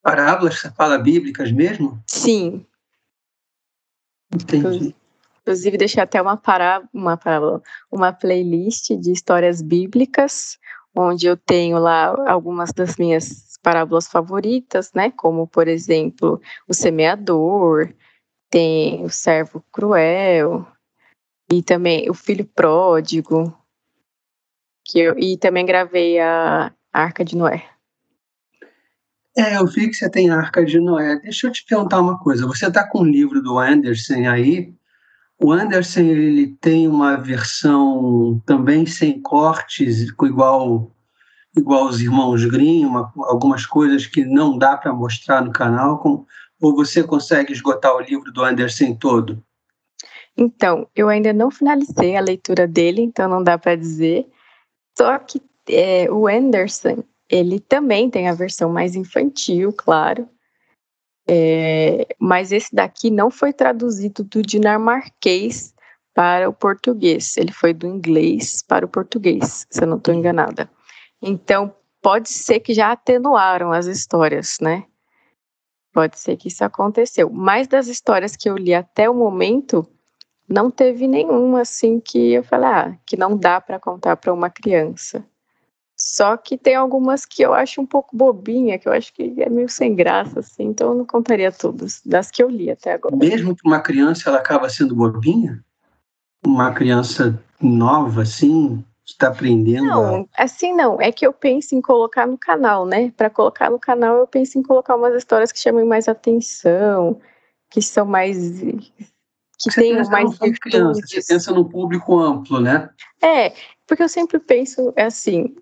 [0.01, 2.01] Parábolas, você fala bíblicas mesmo?
[2.07, 2.65] Sim.
[4.33, 4.95] Entendi.
[5.41, 7.61] Inclusive, deixei até uma, pará uma, parábola,
[7.91, 10.57] uma playlist de histórias bíblicas,
[10.95, 15.09] onde eu tenho lá algumas das minhas parábolas favoritas, né?
[15.09, 17.91] Como, por exemplo, o semeador,
[18.49, 20.67] tem o servo cruel,
[21.51, 23.55] e também o filho pródigo,
[24.85, 27.65] que eu, e também gravei a, Arca de Noé.
[29.35, 31.19] É, eu vi que você tem a Arca de Noé.
[31.21, 32.45] Deixa eu te perguntar uma coisa.
[32.45, 34.71] Você está com o livro do Anderson aí.
[35.39, 40.92] O Anderson ele tem uma versão também sem cortes, igual
[41.55, 46.25] igual os irmãos Grimm, uma, algumas coisas que não dá para mostrar no canal, com,
[46.61, 49.43] ou você consegue esgotar o livro do Anderson todo?
[50.35, 54.27] Então, eu ainda não finalizei a leitura dele, então não dá para dizer.
[54.97, 60.27] Só que é, o Anderson, ele também tem a versão mais infantil, claro.
[61.27, 65.73] É, mas esse daqui não foi traduzido do dinamarquês
[66.13, 67.37] para o português.
[67.37, 70.69] Ele foi do inglês para o português, se eu não estou enganada.
[71.25, 74.83] Então, pode ser que já atenuaram as histórias, né?
[75.93, 77.29] Pode ser que isso aconteceu.
[77.29, 79.87] Mas das histórias que eu li até o momento,
[80.49, 84.49] não teve nenhuma assim que eu falei, ah, que não dá para contar para uma
[84.49, 85.25] criança.
[85.95, 89.47] Só que tem algumas que eu acho um pouco bobinha, que eu acho que é
[89.47, 93.15] meio sem graça, assim, então eu não contaria todas, das que eu li até agora.
[93.15, 95.63] Mesmo que uma criança ela acaba sendo bobinha?
[96.45, 99.85] Uma criança nova, assim, está aprendendo?
[99.85, 100.43] Não, a...
[100.43, 101.01] assim não.
[101.01, 103.11] É que eu penso em colocar no canal, né?
[103.15, 107.19] Para colocar no canal, eu penso em colocar umas histórias que chamem mais atenção,
[107.69, 108.37] que são mais.
[108.59, 110.59] que você tenham mais virtudes.
[110.59, 112.89] Criança, você pensa no público amplo, né?
[113.21, 113.53] É,
[113.87, 115.55] porque eu sempre penso é assim.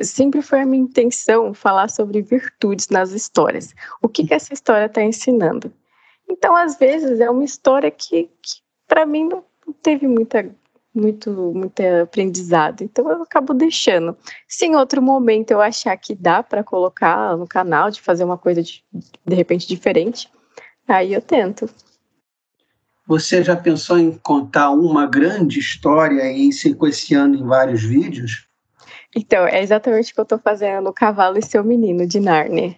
[0.00, 3.74] Sempre foi a minha intenção falar sobre virtudes nas histórias.
[4.02, 5.72] O que, que essa história está ensinando?
[6.28, 9.44] Então, às vezes, é uma história que, que para mim, não
[9.82, 10.48] teve muita
[10.96, 12.82] muito, muito aprendizado.
[12.82, 14.16] Então eu acabo deixando.
[14.48, 18.38] Se em outro momento eu achar que dá para colocar no canal, de fazer uma
[18.38, 18.82] coisa de,
[19.24, 20.30] de repente diferente,
[20.88, 21.68] aí eu tento.
[23.06, 28.48] Você já pensou em contar uma grande história e ir sequenciando em vários vídeos?
[29.14, 32.76] Então, é exatamente o que eu estou fazendo no Cavalo e Seu Menino, de Narnia.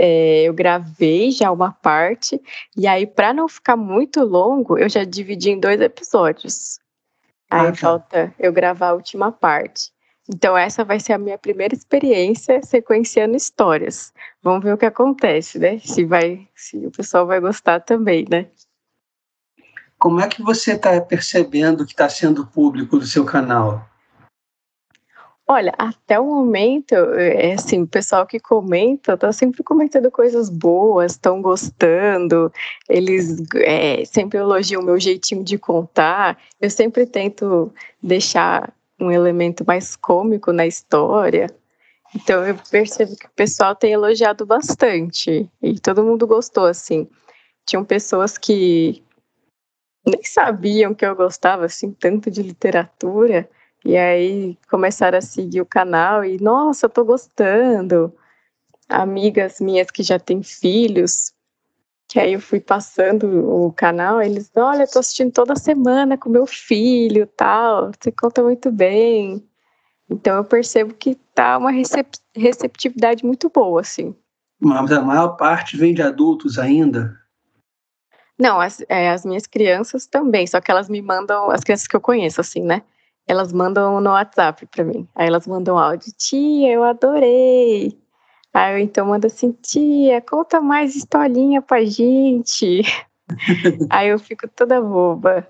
[0.00, 2.40] É, eu gravei já uma parte,
[2.76, 6.78] e aí, para não ficar muito longo, eu já dividi em dois episódios.
[7.50, 7.76] Aí ah, tá.
[7.76, 9.90] falta eu gravar a última parte.
[10.30, 14.12] Então, essa vai ser a minha primeira experiência sequenciando histórias.
[14.42, 15.78] Vamos ver o que acontece, né?
[15.78, 18.46] Se, vai, se o pessoal vai gostar também, né?
[19.98, 23.87] Como é que você está percebendo que está sendo público do seu canal?
[25.50, 31.12] Olha, até o momento, é assim, o pessoal que comenta tá sempre comentando coisas boas,
[31.12, 32.52] estão gostando,
[32.86, 36.38] eles é, sempre elogiam o meu jeitinho de contar.
[36.60, 41.46] Eu sempre tento deixar um elemento mais cômico na história.
[42.14, 47.08] Então eu percebo que o pessoal tem elogiado bastante e todo mundo gostou assim.
[47.66, 49.02] Tinham pessoas que
[50.06, 53.48] nem sabiam que eu gostava assim tanto de literatura
[53.84, 58.12] e aí começaram a seguir o canal e, nossa, eu tô gostando.
[58.88, 61.32] Amigas minhas que já têm filhos,
[62.08, 66.30] que aí eu fui passando o canal, eles, olha, eu tô assistindo toda semana com
[66.30, 69.46] meu filho, tal, você conta muito bem.
[70.10, 74.14] Então eu percebo que tá uma recep receptividade muito boa, assim.
[74.58, 77.14] Mas a maior parte vem de adultos ainda?
[78.38, 81.96] Não, as, é, as minhas crianças também, só que elas me mandam, as crianças que
[81.96, 82.82] eu conheço, assim, né?
[83.28, 85.06] Elas mandam no WhatsApp para mim.
[85.14, 87.96] Aí elas mandam áudio, tia, eu adorei.
[88.54, 92.82] Aí eu então mando assim, tia, conta mais historinha pra gente.
[93.90, 95.46] aí eu fico toda boba.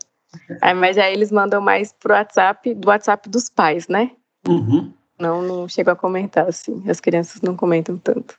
[0.61, 4.11] Aí, mas aí eles mandam mais pro WhatsApp, do WhatsApp dos pais, né?
[4.47, 4.93] Uhum.
[5.19, 6.83] não, não chego a comentar assim.
[6.89, 8.35] As crianças não comentam tanto.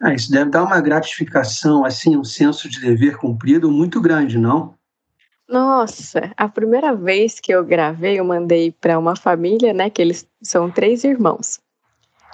[0.00, 4.74] Ah, isso deve dar uma gratificação, assim, um senso de dever cumprido muito grande, não?
[5.52, 9.90] Nossa, a primeira vez que eu gravei, eu mandei para uma família, né?
[9.90, 11.60] Que eles são três irmãos.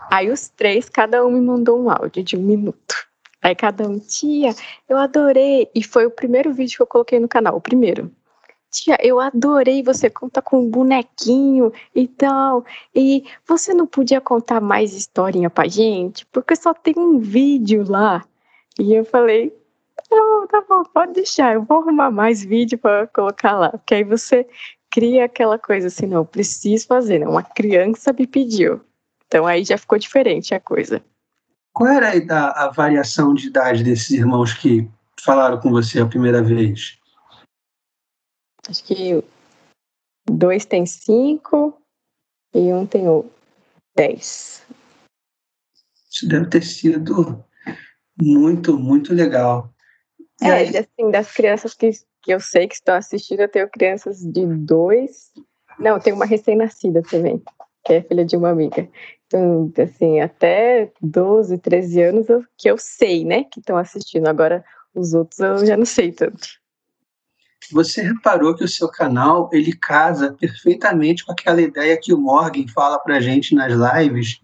[0.08, 2.94] Aí os três, cada um me mandou um áudio de um minuto.
[3.42, 4.54] Aí cada um, tia,
[4.88, 5.68] eu adorei.
[5.74, 8.08] E foi o primeiro vídeo que eu coloquei no canal, o primeiro.
[8.70, 12.64] Tia, eu adorei você conta com um bonequinho e tal.
[12.94, 16.24] E você não podia contar mais historinha pra gente?
[16.26, 18.24] Porque só tem um vídeo lá.
[18.78, 19.52] E eu falei,
[20.10, 23.70] não, tá bom, pode deixar, eu vou arrumar mais vídeo para colocar lá.
[23.70, 24.48] Porque aí você
[24.90, 27.26] cria aquela coisa assim, não, preciso fazer?
[27.26, 28.80] Uma criança me pediu.
[29.26, 31.04] Então aí já ficou diferente a coisa.
[31.72, 34.88] Qual era a, a variação de idade desses irmãos que
[35.20, 36.98] falaram com você a primeira vez?
[38.68, 39.22] Acho que
[40.28, 41.80] dois tem cinco
[42.54, 43.04] e um tem
[43.96, 44.66] dez.
[46.10, 47.44] Isso deve ter sido
[48.20, 49.72] muito, muito legal.
[50.40, 50.76] É, aí...
[50.76, 51.90] assim, das crianças que,
[52.22, 55.32] que eu sei que estão assistindo, eu tenho crianças de dois.
[55.78, 57.42] Não, eu tenho uma recém-nascida também,
[57.84, 58.88] que é filha de uma amiga.
[59.26, 64.26] Então, assim, até 12, 13 anos eu, que eu sei, né, que estão assistindo.
[64.26, 64.64] Agora,
[64.94, 66.48] os outros eu já não sei tanto.
[67.72, 72.66] Você reparou que o seu canal ele casa perfeitamente com aquela ideia que o Morgan
[72.68, 74.40] fala para gente nas lives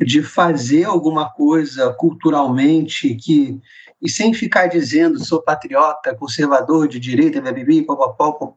[0.00, 3.60] de fazer alguma coisa culturalmente que
[4.04, 8.54] e sem ficar dizendo sou patriota, conservador de direita, bebi, popopó.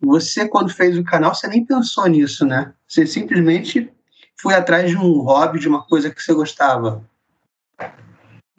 [0.00, 2.74] Você quando fez o canal você nem pensou nisso, né?
[2.88, 3.88] Você simplesmente
[4.36, 7.08] foi atrás de um hobby, de uma coisa que você gostava.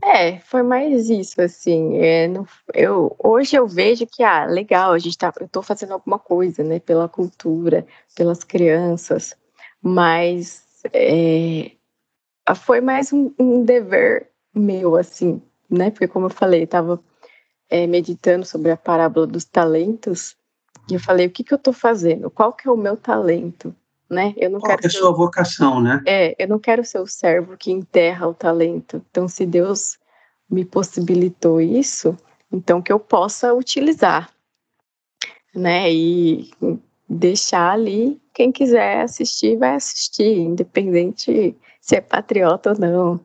[0.01, 1.97] É, foi mais isso, assim.
[1.97, 5.91] É, no, eu, hoje eu vejo que, ah, legal, a gente tá, eu tô fazendo
[5.91, 9.35] alguma coisa, né, pela cultura, pelas crianças,
[9.81, 11.71] mas é,
[12.55, 15.41] foi mais um, um, dever meu, assim,
[15.73, 16.99] né, porque como eu falei, estava
[17.69, 20.35] é, meditando sobre a parábola dos talentos,
[20.89, 22.29] e eu falei, o que que eu tô fazendo?
[22.29, 23.75] Qual que é o meu talento?
[24.09, 24.33] Né?
[24.37, 26.03] Eu não Qual quero é a sua vocação, né?
[26.05, 29.03] É, eu não quero ser o servo que enterra o talento.
[29.09, 29.97] Então, se Deus
[30.49, 32.15] me possibilitou isso,
[32.51, 34.29] então que eu possa utilizar,
[35.55, 35.91] né?
[35.91, 36.51] E
[37.09, 43.19] deixar ali quem quiser assistir vai assistir, independente se é patriota ou não,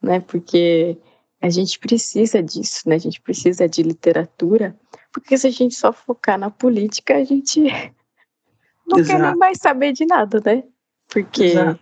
[0.00, 0.20] né?
[0.20, 0.96] Porque
[1.42, 2.94] a gente precisa disso, né?
[2.94, 4.76] A gente precisa de literatura,
[5.12, 7.60] porque se a gente só focar na política, a gente
[8.86, 9.18] não Exato.
[9.20, 10.62] quer nem mais saber de nada, né?
[11.08, 11.80] Porque Exato.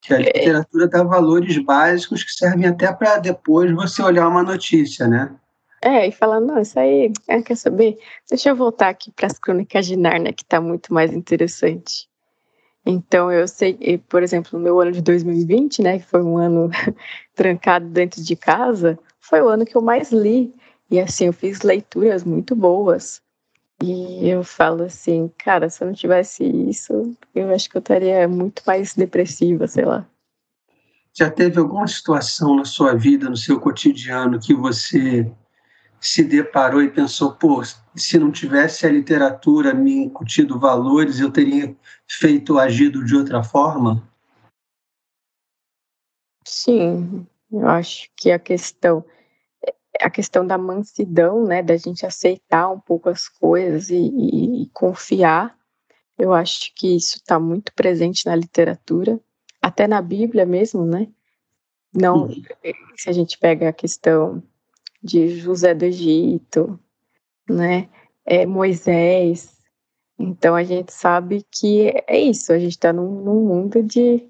[0.00, 5.08] Que a literatura dá valores básicos que servem até para depois você olhar uma notícia,
[5.08, 5.34] né?
[5.82, 7.98] É, e falar, não, isso aí, é, quer saber?
[8.28, 12.08] Deixa eu voltar aqui para as crônicas de Narnia, que está muito mais interessante.
[12.88, 16.70] Então, eu sei, por exemplo, no meu ano de 2020, né, que foi um ano
[17.34, 20.54] trancado dentro de casa, foi o ano que eu mais li.
[20.88, 23.20] E assim, eu fiz leituras muito boas.
[23.82, 28.28] E eu falo assim, cara, se eu não tivesse isso, eu acho que eu estaria
[28.28, 30.06] muito mais depressiva, sei lá.
[31.12, 35.30] Já teve alguma situação na sua vida, no seu cotidiano, que você
[36.00, 37.62] se deparou e pensou, pô,
[37.94, 41.74] se não tivesse a literatura me incutido valores, eu teria
[42.06, 44.06] feito, agido de outra forma?
[46.44, 49.04] Sim, eu acho que a questão
[50.00, 54.68] a questão da mansidão, né, da gente aceitar um pouco as coisas e, e, e
[54.68, 55.56] confiar,
[56.18, 59.18] eu acho que isso está muito presente na literatura,
[59.60, 61.08] até na Bíblia mesmo, né?
[61.94, 62.42] Não, uhum.
[62.96, 64.42] se a gente pega a questão
[65.06, 66.78] de José do Egito,
[67.48, 67.88] né,
[68.24, 69.56] é Moisés,
[70.18, 74.28] então a gente sabe que é isso, a gente está num, num mundo de,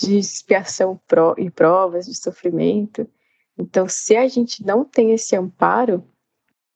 [0.00, 3.06] de expiação pro, e provas, de sofrimento,
[3.58, 6.04] então, se a gente não tem esse amparo,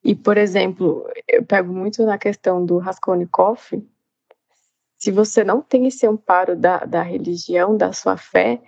[0.04, 3.58] e, por exemplo, eu pego muito na questão do Raskolnikov,
[4.98, 8.62] se você não tem esse amparo da, da religião, da sua fé,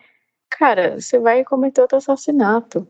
[0.51, 2.89] cara, você vai cometer outro assassinato.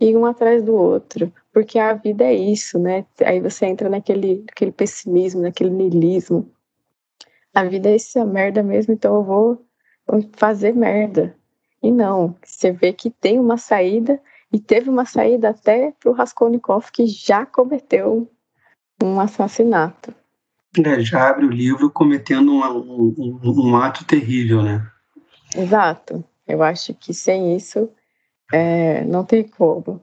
[0.00, 1.32] E um atrás do outro.
[1.52, 3.06] Porque a vida é isso, né?
[3.24, 6.50] Aí você entra naquele, naquele pessimismo, naquele niilismo.
[7.54, 9.66] A vida é essa merda mesmo, então eu vou,
[10.06, 11.34] vou fazer merda.
[11.82, 14.20] E não, você vê que tem uma saída,
[14.52, 18.30] e teve uma saída até para o Raskolnikov, que já cometeu
[19.02, 20.14] um assassinato.
[20.84, 24.86] É, já abre o livro cometendo um, um, um, ato terrível, né?
[25.56, 26.22] Exato.
[26.46, 27.88] Eu acho que sem isso
[28.52, 30.02] é, não tem como.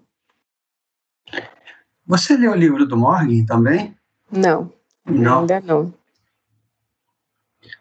[2.05, 3.95] Você leu o livro do Morgan também?
[4.31, 4.71] Não,
[5.05, 5.41] não.
[5.41, 5.93] ainda não.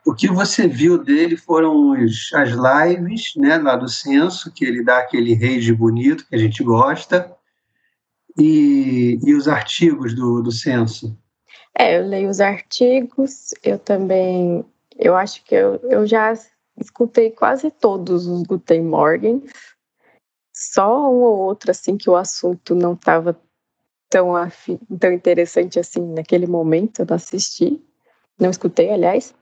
[0.04, 4.84] O que você viu dele foram os, as lives, né, lá do censo, que ele
[4.84, 7.34] dá aquele rage bonito que a gente gosta,
[8.38, 11.16] e, e os artigos do, do censo.
[11.76, 14.64] É, eu leio os artigos, eu também,
[14.98, 16.32] eu acho que eu, eu já
[16.78, 19.42] escutei quase todos os Guten Morgens,
[20.70, 23.38] só um ou outro, assim, que o assunto não estava
[24.08, 24.32] tão,
[24.98, 27.82] tão interessante assim naquele momento, eu não assisti,
[28.38, 29.34] não escutei, aliás,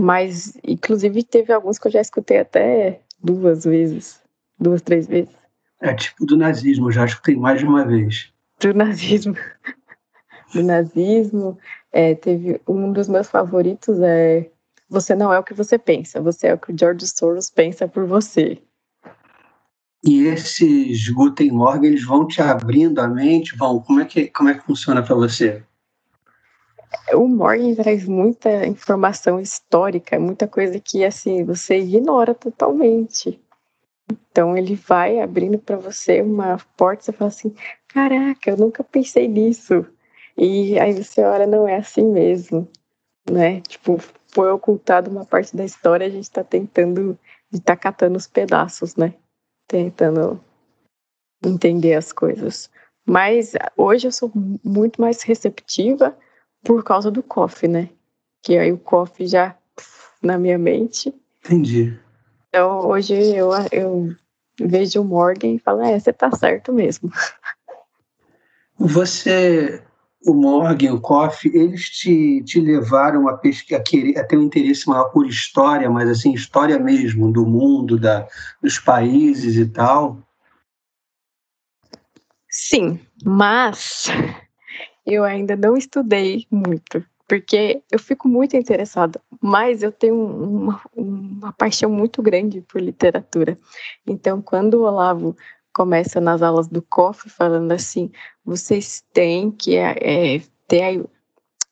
[0.00, 4.22] mas, inclusive, teve alguns que eu já escutei até duas vezes,
[4.58, 5.34] duas, três vezes.
[5.80, 8.32] É tipo do nazismo, já escutei mais de uma vez.
[8.60, 9.34] Do nazismo.
[10.54, 11.58] do nazismo.
[11.92, 14.50] É, teve um dos meus favoritos é
[14.88, 17.88] Você não é o que você pensa, você é o que o George Soros pensa
[17.88, 18.60] por você.
[20.08, 24.48] E esses Guten Morgen, eles vão te abrindo a mente, vão, como é que, como
[24.48, 25.62] é que funciona para você?
[27.12, 33.38] o Morgan traz muita informação histórica, muita coisa que assim você ignora totalmente.
[34.10, 37.54] Então ele vai abrindo para você uma porta, você fala assim:
[37.88, 39.84] "Caraca, eu nunca pensei nisso".
[40.38, 42.66] E aí você olha, não é assim mesmo,
[43.30, 43.60] né?
[43.60, 43.98] Tipo,
[44.28, 47.18] foi ocultado uma parte da história, a gente está tentando,
[47.52, 49.12] está catando os pedaços, né?
[49.68, 50.42] Tentando
[51.44, 52.70] entender as coisas.
[53.06, 54.32] Mas hoje eu sou
[54.64, 56.16] muito mais receptiva
[56.64, 57.88] por causa do coffee, né?
[58.42, 59.56] Que aí o coffee já
[60.22, 61.14] na minha mente.
[61.44, 61.98] Entendi.
[62.48, 64.16] Então hoje eu, eu
[64.60, 67.10] vejo o Morgan e falo, é, você tá certo mesmo.
[68.78, 69.82] Você,
[70.26, 74.88] o Morgan, o Coffee, eles te, te levaram a, a, querer, a ter um interesse
[74.88, 78.26] maior por história, mas assim, história mesmo, do mundo, da,
[78.62, 80.18] dos países e tal?
[82.50, 84.06] Sim, mas
[85.06, 91.52] eu ainda não estudei muito, porque eu fico muito interessada, mas eu tenho uma, uma
[91.52, 93.56] paixão muito grande por literatura.
[94.04, 95.36] Então, quando o Olavo
[95.78, 98.10] começa nas aulas do COF falando assim,
[98.44, 101.04] vocês têm que é, ter a,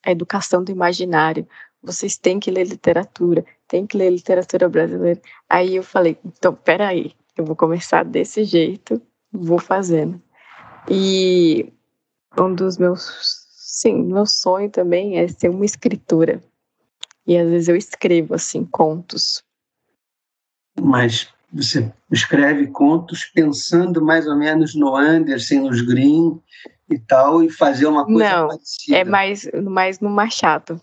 [0.09, 1.45] a educação do imaginário,
[1.83, 5.21] vocês têm que ler literatura, têm que ler literatura brasileira.
[5.49, 9.03] Aí eu falei, então, peraí, eu vou começar desse jeito,
[9.33, 10.23] vou fazendo.
[10.89, 11.73] E
[12.39, 13.11] um dos meus,
[13.57, 16.41] sim, meu sonho também é ser uma escritora.
[17.27, 19.43] E às vezes eu escrevo assim contos.
[20.81, 26.41] Mas você escreve contos pensando mais ou menos no Anderson, nos Green
[26.89, 28.99] e tal, e fazer uma coisa Não, parecida.
[28.99, 30.81] é mais, mais no Machado.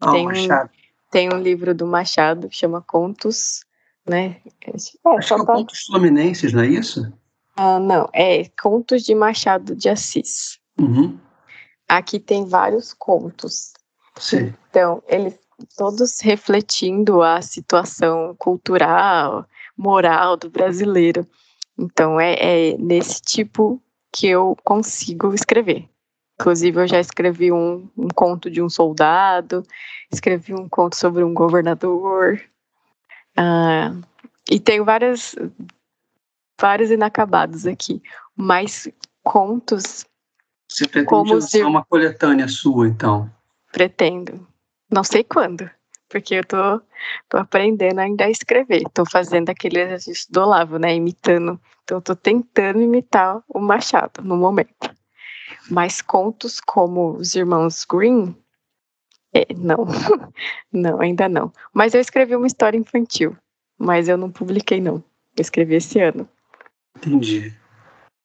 [0.00, 0.70] Ah, tem, Machado.
[0.70, 3.64] Um, tem um livro do Machado que chama Contos,
[4.06, 4.36] né?
[4.62, 4.92] É, Acho
[5.28, 7.12] que é Contos Fluminenses, não é isso?
[7.56, 10.58] Ah, não, é Contos de Machado de Assis.
[10.78, 11.18] Uhum.
[11.88, 13.72] Aqui tem vários contos.
[14.16, 14.54] Sim.
[14.68, 15.38] Então, eles
[15.76, 19.46] todos refletindo a situação cultural,
[19.78, 21.26] moral do brasileiro.
[21.78, 22.34] Então, é,
[22.72, 23.80] é nesse tipo
[24.12, 25.88] que eu consigo escrever.
[26.40, 29.62] Inclusive, eu já escrevi um, um conto de um soldado,
[30.10, 32.40] escrevi um conto sobre um governador.
[33.36, 33.94] Ah,
[34.50, 35.34] e tenho várias,
[36.60, 38.02] vários inacabados aqui,
[38.36, 38.88] mas
[39.22, 40.06] contos.
[40.70, 43.30] Você pretende como lançar uma coletânea sua, então?
[43.72, 44.46] Pretendo.
[44.90, 45.68] Não sei quando,
[46.08, 46.80] porque eu tô,
[47.28, 48.82] tô aprendendo ainda a escrever.
[48.92, 50.94] Tô fazendo aquele exercício do Olavo, né?
[50.94, 51.60] Imitando.
[51.84, 54.94] Então, tô tentando imitar o Machado no momento.
[55.70, 58.34] Mas contos como os Irmãos Green,
[59.34, 59.86] é, não.
[60.72, 61.52] não, ainda não.
[61.72, 63.36] Mas eu escrevi uma história infantil,
[63.78, 64.96] mas eu não publiquei, não.
[65.36, 66.28] Eu escrevi esse ano.
[66.96, 67.56] Entendi.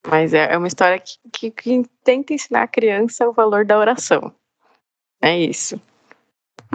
[0.08, 3.78] Mas é, é uma história que, que, que, tenta ensinar a criança o valor da
[3.78, 4.34] oração.
[5.22, 5.80] É isso.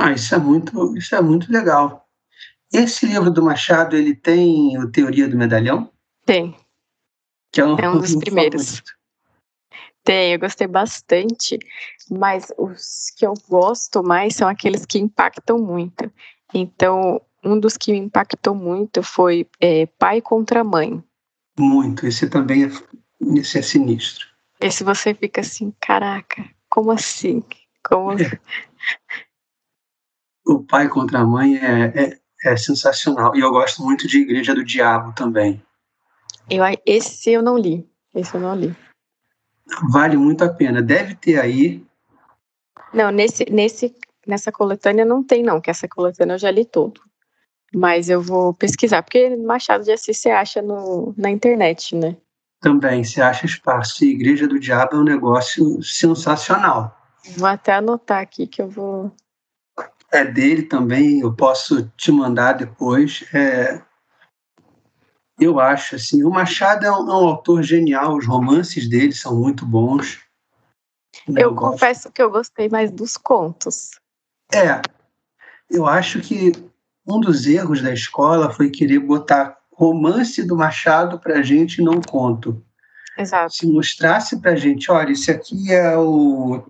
[0.01, 2.09] Ah, isso é muito, isso é muito legal.
[2.72, 5.90] Esse livro do Machado, ele tem a Teoria do Medalhão?
[6.24, 6.55] Tem.
[7.51, 8.76] Que é um, é um dos primeiros.
[8.76, 8.99] Favorito.
[10.05, 11.59] Tem, eu gostei bastante,
[12.11, 16.11] mas os que eu gosto mais são aqueles que impactam muito.
[16.55, 21.03] Então, um dos que me impactou muito foi é, Pai contra Mãe.
[21.59, 22.07] Muito.
[22.07, 22.70] Esse também é,
[23.38, 24.26] esse é sinistro.
[24.61, 27.42] Esse você fica assim, caraca, como assim?
[27.82, 28.12] Como...
[28.12, 28.38] É.
[30.49, 33.36] O pai contra a mãe é, é, é, sensacional.
[33.36, 35.62] E eu gosto muito de Igreja do Diabo também.
[36.49, 37.86] Eu, esse eu não li.
[38.14, 38.74] Esse eu não li.
[39.90, 40.80] Vale muito a pena.
[40.80, 41.84] Deve ter aí.
[42.92, 43.94] Não, nesse, nesse,
[44.26, 47.01] nessa coletânea não tem, não, que essa coletânea eu já li todo.
[47.74, 52.16] Mas eu vou pesquisar, porque Machado de Assis você acha no, na internet, né?
[52.61, 54.05] Também, você acha espaço.
[54.05, 56.96] E Igreja do Diabo é um negócio sensacional.
[57.36, 59.12] Vou até anotar aqui que eu vou.
[60.12, 63.24] É dele também, eu posso te mandar depois.
[63.32, 63.80] É,
[65.38, 69.36] eu acho assim, o Machado é um, é um, autor genial, os romances dele são
[69.36, 70.20] muito bons.
[71.28, 73.90] Né, eu, eu confesso que eu gostei mais dos contos.
[74.52, 74.80] É,
[75.70, 76.52] eu acho que
[77.06, 82.00] um dos erros da escola foi querer botar romance do Machado para a gente não
[82.00, 82.62] conto.
[83.16, 83.54] Exato.
[83.54, 86.64] Se mostrasse para a gente, olha, isso aqui é o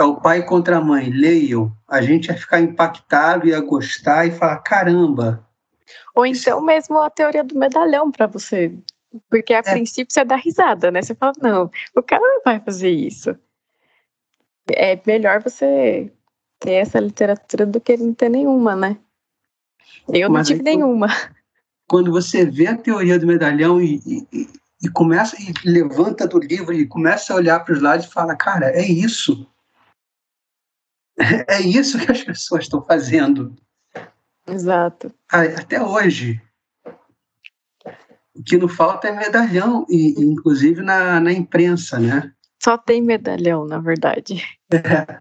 [0.00, 4.30] é o pai contra a mãe, leiam, a gente ia ficar impactado, ia gostar e
[4.30, 5.46] falar, caramba.
[6.14, 8.74] Ou então mesmo a teoria do medalhão para você,
[9.28, 9.62] porque a é.
[9.62, 11.02] princípio você dá risada, né?
[11.02, 13.36] Você fala, não, o cara não vai fazer isso.
[14.68, 16.12] É melhor você
[16.58, 18.96] ter essa literatura do que não ter nenhuma, né?
[20.08, 21.08] Eu Mas não tive aí, nenhuma.
[21.88, 24.48] Quando você vê a teoria do medalhão e, e,
[24.82, 28.36] e começa e levanta do livro e começa a olhar para os lados e fala,
[28.36, 29.46] cara, é isso.
[31.46, 33.54] É isso que as pessoas estão fazendo.
[34.46, 35.12] Exato.
[35.28, 36.40] Até hoje.
[38.34, 42.32] O que não falta é medalhão, e, inclusive na, na imprensa, né?
[42.62, 44.42] Só tem medalhão, na verdade.
[44.72, 45.20] É.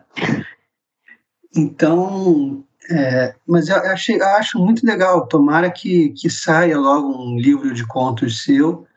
[1.56, 5.28] Então, é, mas eu, achei, eu acho muito legal.
[5.28, 8.88] Tomara que, que saia logo um livro de contos seu,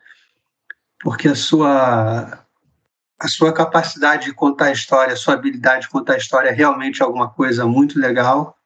[1.01, 2.42] porque a sua
[3.23, 6.51] a sua capacidade de contar a história, a sua habilidade de contar a história é
[6.51, 8.57] realmente alguma coisa muito legal.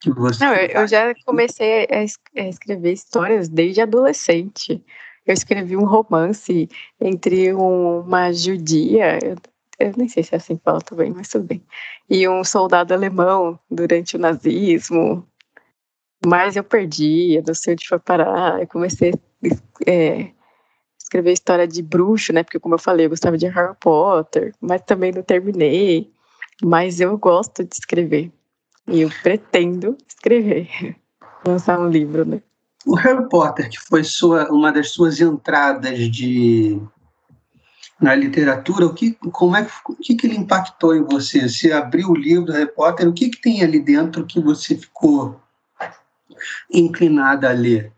[0.00, 1.86] Que você Não, eu, já comecei
[2.34, 4.84] a escrever histórias desde adolescente.
[5.24, 6.68] Eu escrevi um romance
[7.00, 9.36] entre uma judia, eu,
[9.78, 11.62] eu nem sei se é assim que fala também, mas tudo bem,
[12.08, 15.24] e um soldado alemão durante o nazismo.
[16.26, 18.60] Mas eu perdi, eu não sei onde foi parar.
[18.60, 19.12] Eu comecei
[19.86, 20.32] é,
[21.10, 22.44] escrever história de bruxo, né?
[22.44, 26.08] Porque, como eu falei, eu gostava de Harry Potter, mas também não terminei.
[26.62, 28.30] Mas eu gosto de escrever.
[28.86, 30.68] E eu pretendo escrever,
[31.44, 32.40] lançar um livro, né?
[32.86, 36.80] O Harry Potter, que foi sua, uma das suas entradas de
[38.00, 41.46] na literatura, o que, como é, o que, que ele impactou em você?
[41.46, 44.74] Você abriu o livro do Harry Potter, o que, que tem ali dentro que você
[44.74, 45.38] ficou
[46.72, 47.92] inclinada a ler?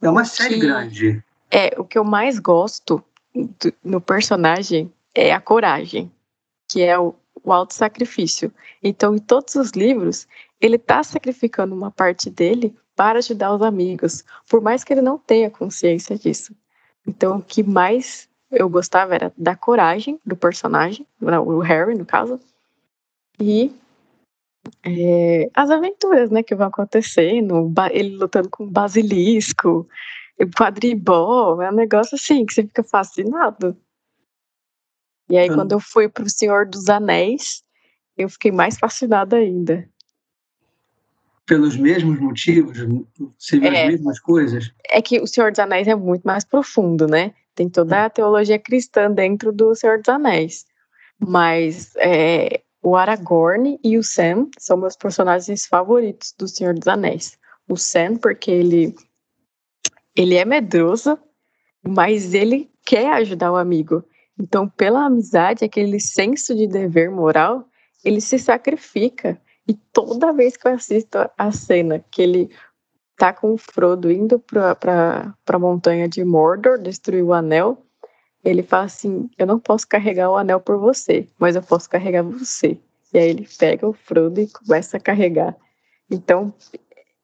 [0.00, 1.24] É uma série que, grande.
[1.54, 3.00] É, o que eu mais gosto
[3.32, 6.10] do, no personagem é a coragem,
[6.68, 8.52] que é o, o auto-sacrifício.
[8.82, 10.26] Então, em todos os livros,
[10.60, 15.16] ele está sacrificando uma parte dele para ajudar os amigos, por mais que ele não
[15.16, 16.52] tenha consciência disso.
[17.06, 22.40] Então, o que mais eu gostava era da coragem do personagem, o Harry, no caso,
[23.38, 23.72] e
[24.84, 29.88] é, as aventuras, né, que vão acontecendo, ele lutando com o basilisco,
[30.56, 33.76] quadribol, é um negócio assim que você fica fascinado.
[35.28, 35.54] E aí, hum.
[35.54, 37.62] quando eu fui pro Senhor dos Anéis,
[38.16, 39.88] eu fiquei mais fascinada ainda.
[41.46, 42.78] Pelos mesmos motivos?
[43.38, 44.72] Você viu é, as mesmas coisas?
[44.88, 47.34] É que o Senhor dos Anéis é muito mais profundo, né?
[47.54, 50.66] Tem toda a teologia cristã dentro do Senhor dos Anéis.
[51.18, 57.38] Mas é, o Aragorn e o Sam são meus personagens favoritos do Senhor dos Anéis.
[57.68, 58.94] O Sam, porque ele
[60.16, 61.18] ele é medroso,
[61.82, 64.04] mas ele quer ajudar o amigo.
[64.38, 67.66] Então, pela amizade, aquele senso de dever moral,
[68.04, 69.40] ele se sacrifica.
[69.66, 72.50] E toda vez que eu assisto a cena que ele
[73.16, 77.84] tá com o Frodo indo para a montanha de Mordor, destruir o anel,
[78.44, 82.22] ele fala assim: Eu não posso carregar o anel por você, mas eu posso carregar
[82.22, 82.78] você.
[83.12, 85.56] E aí ele pega o Frodo e começa a carregar.
[86.10, 86.52] Então,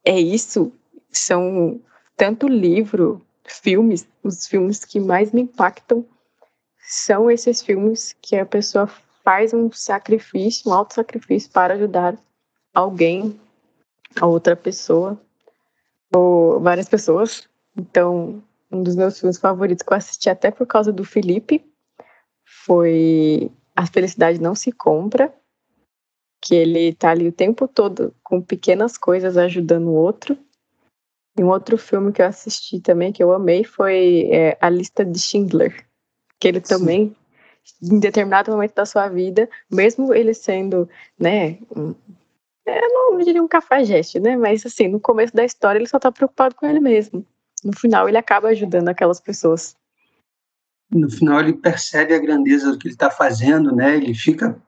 [0.04, 0.72] é isso.
[1.12, 1.80] São
[2.20, 6.04] tanto livro, filmes, os filmes que mais me impactam
[6.78, 8.86] são esses filmes que a pessoa
[9.24, 12.18] faz um sacrifício, um alto sacrifício para ajudar
[12.74, 13.40] alguém,
[14.20, 15.18] a outra pessoa,
[16.14, 17.48] ou várias pessoas.
[17.74, 21.64] Então, um dos meus filmes favoritos que eu assisti até por causa do Felipe
[22.44, 25.32] foi A Felicidade Não Se Compra,
[26.38, 30.36] que ele tá ali o tempo todo com pequenas coisas ajudando o outro
[31.38, 35.04] e um outro filme que eu assisti também, que eu amei, foi é, A Lista
[35.04, 35.86] de Schindler.
[36.38, 36.78] Que ele Sim.
[36.78, 37.16] também,
[37.82, 41.94] em determinado momento da sua vida, mesmo ele sendo, né, um,
[42.66, 46.10] eu não diria um cafajeste, né, mas assim, no começo da história ele só tá
[46.10, 47.24] preocupado com ele mesmo.
[47.62, 49.76] No final ele acaba ajudando aquelas pessoas.
[50.90, 54.60] No final ele percebe a grandeza do que ele está fazendo, né, ele fica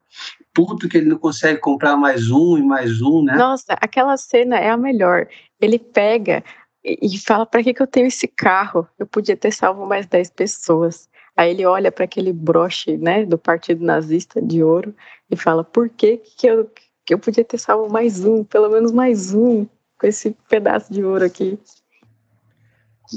[0.55, 3.37] puto que ele não consegue comprar mais um e mais um, né?
[3.37, 5.27] Nossa, aquela cena é a melhor.
[5.61, 6.45] Ele pega
[6.85, 8.87] e fala: para que, que eu tenho esse carro?
[8.99, 11.09] Eu podia ter salvo mais 10 pessoas.
[11.37, 14.95] Aí ele olha para aquele broche, né, do Partido Nazista de ouro
[15.31, 16.71] e fala: por que, que eu
[17.03, 19.67] porque eu podia ter salvo mais um, pelo menos mais um,
[19.99, 21.59] com esse pedaço de ouro aqui.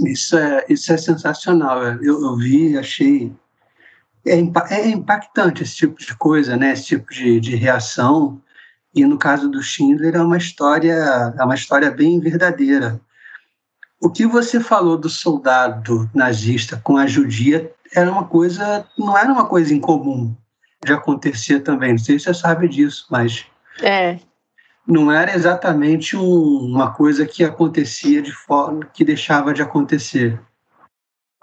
[0.07, 1.83] Isso é, isso é sensacional.
[1.83, 3.31] Eu, eu vi, achei.
[4.25, 4.39] É,
[4.71, 6.71] é impactante esse tipo de coisa, né?
[6.73, 8.41] Esse tipo de, de reação.
[8.93, 12.99] E no caso do Schindler é uma história, é uma história bem verdadeira.
[14.01, 19.31] O que você falou do soldado nazista com a judia era uma coisa, não era
[19.31, 20.35] uma coisa incomum
[20.83, 21.91] de acontecer também.
[21.91, 23.45] Não sei se você sabe disso, mas
[23.81, 24.19] é.
[24.87, 30.39] não era exatamente um, uma coisa que acontecia de forma que deixava de acontecer.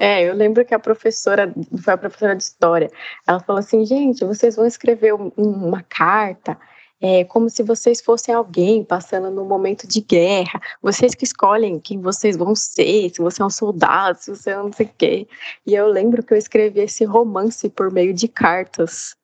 [0.05, 2.91] É, eu lembro que a professora, foi a professora de história,
[3.25, 6.59] ela falou assim, gente, vocês vão escrever um, uma carta
[7.01, 10.61] é como se vocês fossem alguém passando num momento de guerra.
[10.81, 14.57] Vocês que escolhem quem vocês vão ser, se você é um soldado, se você é
[14.57, 15.27] não sei o quê.
[15.67, 19.17] E eu lembro que eu escrevi esse romance por meio de cartas.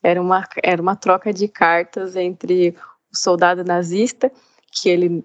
[0.00, 2.76] Era uma, era uma troca de cartas entre
[3.12, 4.30] o soldado nazista,
[4.70, 5.24] que ele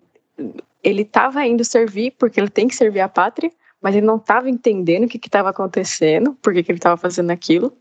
[0.84, 3.52] ele estava indo servir porque ele tem que servir a pátria,
[3.82, 7.76] mas ele não estava entendendo o que estava acontecendo, por que ele estava fazendo aquilo.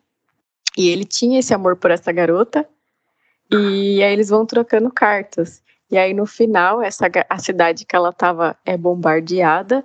[0.77, 2.69] E ele tinha esse amor por essa garota,
[3.51, 5.63] e aí eles vão trocando cartas.
[5.91, 9.85] E aí no final, essa a cidade que ela estava é bombardeada.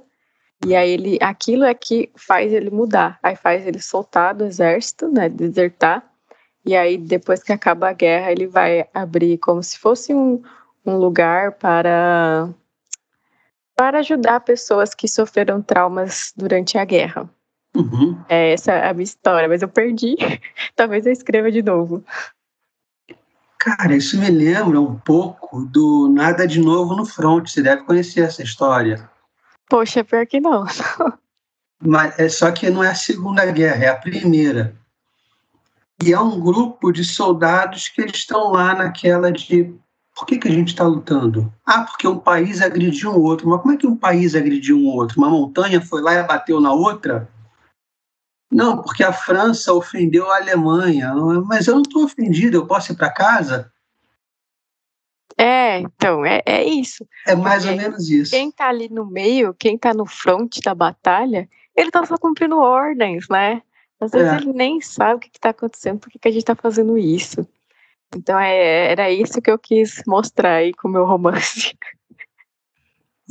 [0.65, 3.19] E aí ele, aquilo é que faz ele mudar.
[3.23, 6.05] Aí faz ele soltar do exército, né, desertar.
[6.65, 10.41] E aí depois que acaba a guerra, ele vai abrir como se fosse um,
[10.85, 12.49] um lugar para
[13.75, 17.29] para ajudar pessoas que sofreram traumas durante a guerra.
[17.75, 18.23] Uhum.
[18.29, 20.15] É essa é a minha história, mas eu perdi.
[20.75, 22.03] Talvez eu escreva de novo.
[23.57, 27.47] Cara, isso me lembra um pouco do Nada de Novo no Front.
[27.47, 29.09] Você deve conhecer essa história.
[29.69, 30.65] Poxa, pior que não.
[31.81, 34.75] Mas é só que não é a Segunda Guerra, é a Primeira.
[36.03, 39.73] E é um grupo de soldados que eles estão lá naquela de
[40.15, 41.51] por que, que a gente está lutando?
[41.65, 43.49] Ah, porque um país agrediu um outro.
[43.49, 45.17] Mas como é que um país agrediu um outro?
[45.17, 47.27] Uma montanha foi lá e bateu na outra?
[48.51, 51.13] Não, porque a França ofendeu a Alemanha.
[51.45, 53.71] Mas eu não estou ofendido, eu posso ir para casa?
[55.35, 57.07] É, então, é, é isso.
[57.25, 58.31] É mais porque ou menos isso.
[58.31, 62.59] Quem está ali no meio, quem está no front da batalha, ele está só cumprindo
[62.59, 63.63] ordens, né?
[63.99, 64.35] Às vezes é.
[64.35, 67.47] ele nem sabe o que está acontecendo, por que a gente está fazendo isso.
[68.15, 71.75] Então é, era isso que eu quis mostrar aí com o meu romance.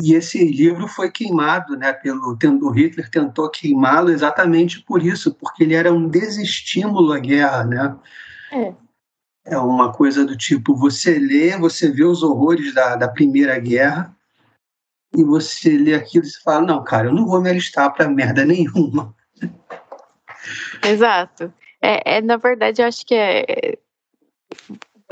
[0.00, 5.62] E esse livro foi queimado, né, pelo o Hitler tentou queimá-lo exatamente por isso, porque
[5.62, 7.96] ele era um desestímulo à guerra, né?
[8.50, 8.74] É.
[9.44, 14.16] É uma coisa do tipo, você lê, você vê os horrores da, da Primeira Guerra,
[15.14, 18.08] e você lê aquilo e você fala, não, cara, eu não vou me alistar para
[18.08, 19.14] merda nenhuma.
[20.82, 21.52] Exato.
[21.82, 23.78] É, é, na verdade, eu acho que é,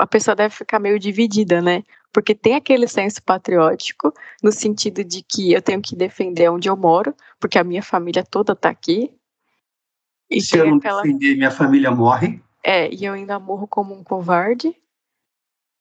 [0.01, 1.83] a pessoa deve ficar meio dividida, né?
[2.11, 6.75] porque tem aquele senso patriótico, no sentido de que eu tenho que defender onde eu
[6.75, 9.13] moro, porque a minha família toda está aqui.
[10.29, 11.01] E se eu não aquela...
[11.01, 12.41] defender, minha família morre.
[12.63, 14.75] É, e eu ainda morro como um covarde.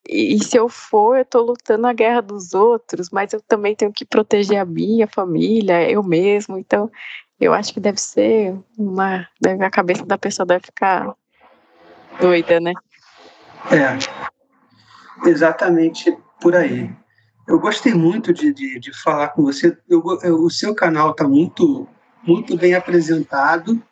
[0.08, 3.74] E, e se eu for, eu estou lutando a guerra dos outros, mas eu também
[3.74, 6.56] tenho que proteger a minha família, eu mesmo.
[6.58, 6.90] Então,
[7.40, 9.28] eu acho que deve ser uma.
[9.60, 11.14] A cabeça da pessoa deve ficar
[12.20, 12.72] doida, né?
[13.70, 16.90] É, exatamente por aí.
[17.46, 19.76] Eu gostei muito de, de, de falar com você.
[19.88, 21.86] Eu, eu, o seu canal está muito,
[22.22, 23.82] muito bem apresentado.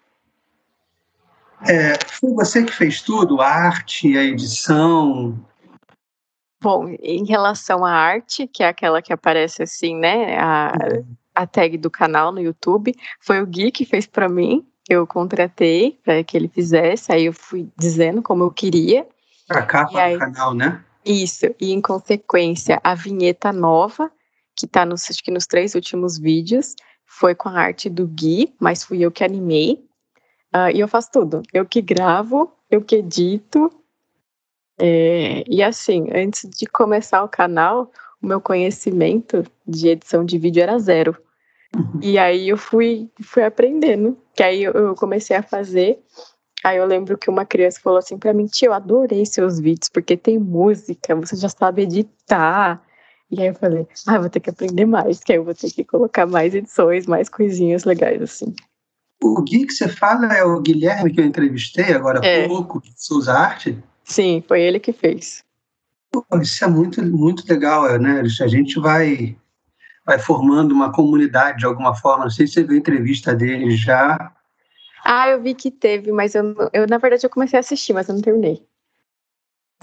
[1.67, 3.41] É, foi você que fez tudo?
[3.41, 5.37] A arte, a edição?
[6.63, 10.39] Bom, em relação à arte, que é aquela que aparece assim, né?
[10.39, 10.73] A,
[11.35, 14.67] a tag do canal no YouTube, foi o Gui que fez para mim.
[14.89, 19.07] Eu contratei para que ele fizesse, aí eu fui dizendo como eu queria.
[19.49, 20.85] A capa aí, do canal, né?
[21.05, 24.11] Isso, e em consequência, a vinheta nova,
[24.55, 26.75] que está nos, acho que nos três últimos vídeos,
[27.07, 29.85] foi com a arte do Gui, mas fui eu que animei.
[30.55, 31.43] Uh, e eu faço tudo.
[31.53, 33.71] Eu que gravo, eu que edito.
[34.79, 37.91] É, e assim, antes de começar o canal,
[38.23, 41.17] o meu conhecimento de edição de vídeo era zero.
[41.75, 42.01] Uhum.
[42.03, 44.17] E aí eu fui, fui aprendendo.
[44.35, 46.01] Que aí eu comecei a fazer
[46.69, 49.89] Aí eu lembro que uma criança falou assim para mim, tio, eu adorei seus vídeos,
[49.89, 52.83] porque tem música, você já sabe editar.
[53.31, 55.71] E aí eu falei, ah, vou ter que aprender mais, que aí eu vou ter
[55.71, 58.55] que colocar mais edições, mais coisinhas legais assim.
[59.23, 62.47] O Gui que você fala é o Guilherme que eu entrevistei agora há é.
[62.47, 63.83] pouco, que usa arte?
[64.05, 65.43] Sim, foi ele que fez.
[66.13, 68.21] Pô, isso é muito, muito legal, né?
[68.21, 69.35] A gente vai,
[70.05, 72.25] vai formando uma comunidade de alguma forma.
[72.25, 74.35] Não sei se você viu a entrevista dele já,
[75.05, 78.09] ah, eu vi que teve, mas eu, eu na verdade eu comecei a assistir, mas
[78.09, 78.67] eu não terminei.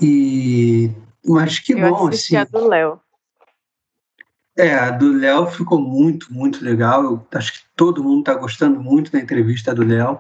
[0.01, 0.91] E
[1.23, 2.55] Mas que eu bom, assisti assim.
[2.55, 2.99] a do Léo.
[4.57, 7.03] É, a do Léo ficou muito, muito legal.
[7.03, 10.19] Eu acho que todo mundo está gostando muito da entrevista do Léo.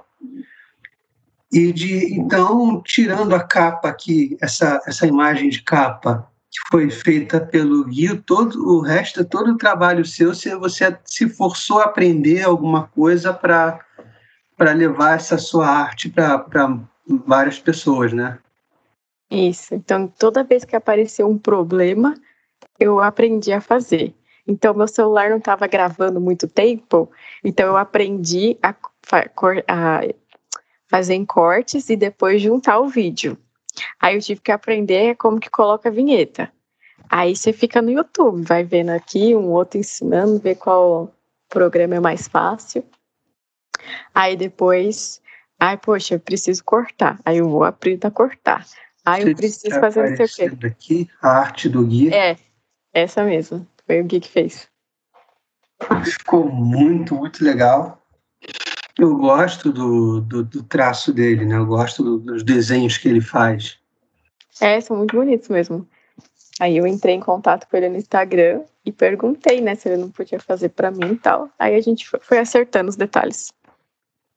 [1.51, 7.39] E de então, tirando a capa aqui, essa, essa imagem de capa que foi feita
[7.39, 12.43] pelo Gui, todo o resto, todo o trabalho seu, se você se forçou a aprender
[12.43, 13.79] alguma coisa para
[14.57, 16.45] para levar essa sua arte para
[17.07, 18.39] várias pessoas, né?
[19.29, 19.73] Isso.
[19.73, 22.13] Então, toda vez que apareceu um problema,
[22.79, 24.13] eu aprendi a fazer.
[24.47, 27.09] Então, meu celular não estava gravando muito tempo,
[27.43, 28.75] então eu aprendi a,
[29.67, 30.01] a
[30.87, 33.37] fazer cortes e depois juntar o vídeo.
[33.99, 36.51] Aí eu tive que aprender como que coloca a vinheta.
[37.09, 41.11] Aí você fica no YouTube, vai vendo aqui, um outro ensinando, ver qual
[41.49, 42.83] programa é mais fácil.
[44.13, 45.21] Aí depois,
[45.59, 47.19] ai, poxa, eu preciso cortar.
[47.25, 48.65] Aí eu vou aprender a cortar.
[49.05, 50.67] Aí eu preciso fazer não sei o quê.
[50.67, 52.13] Aqui, a arte do Gui.
[52.13, 52.37] É,
[52.93, 53.67] essa mesmo.
[53.85, 54.67] Foi o Gui que fez.
[56.03, 58.01] Ficou muito, muito legal.
[58.97, 61.57] Eu gosto do, do, do traço dele, né?
[61.57, 63.77] Eu gosto do, dos desenhos que ele faz.
[64.61, 65.87] É, são muito bonitos mesmo.
[66.59, 70.09] Aí eu entrei em contato com ele no Instagram e perguntei, né, se ele não
[70.09, 71.49] podia fazer para mim e tal.
[71.59, 73.51] Aí a gente foi acertando os detalhes.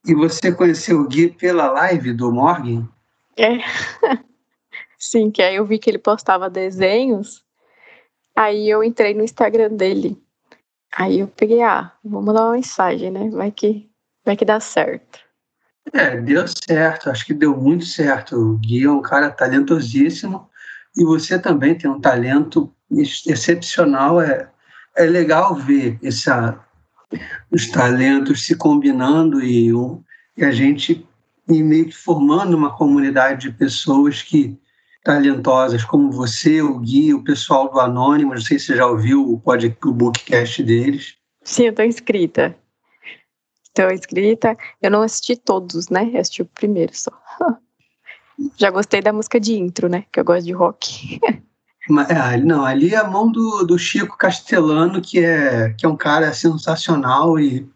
[0.07, 2.89] E você conheceu o Gui pela live do Morgan?
[3.37, 3.59] É.
[4.99, 7.45] Sim, que aí eu vi que ele postava desenhos.
[8.35, 10.21] Aí eu entrei no Instagram dele.
[10.97, 13.29] Aí eu peguei, ah, vou mandar uma mensagem, né?
[13.31, 13.89] Vai que
[14.25, 15.21] vai que dá certo.
[15.93, 18.37] É, deu certo, acho que deu muito certo.
[18.37, 20.49] O Gui é um cara talentosíssimo
[20.97, 24.21] e você também tem um talento excepcional.
[24.21, 24.51] É,
[24.97, 26.59] é legal ver essa,
[27.51, 30.03] os talentos se combinando e, um,
[30.37, 31.07] e a gente
[31.49, 34.59] e meio que formando uma comunidade de pessoas que
[35.03, 38.35] talentosas como você, o Gui, o pessoal do Anônimo.
[38.35, 41.17] Não sei se você já ouviu o, pod, o bookcast deles.
[41.43, 42.55] Sim, eu estou inscrita.
[43.65, 44.57] Estou inscrita.
[44.83, 46.11] Eu não assisti todos, né?
[46.13, 47.11] Eu assisti o primeiro só.
[48.57, 50.05] Já gostei da música de intro, né?
[50.13, 51.19] Que eu gosto de rock.
[52.11, 55.97] É, não, ali é a mão do, do Chico Castellano, que é, que é um
[55.97, 57.68] cara sensacional e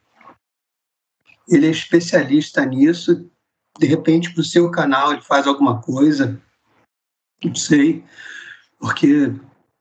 [1.48, 3.30] ele é especialista nisso.
[3.78, 6.38] De repente, para o seu canal, ele faz alguma coisa,
[7.42, 8.04] não sei,
[8.78, 9.32] porque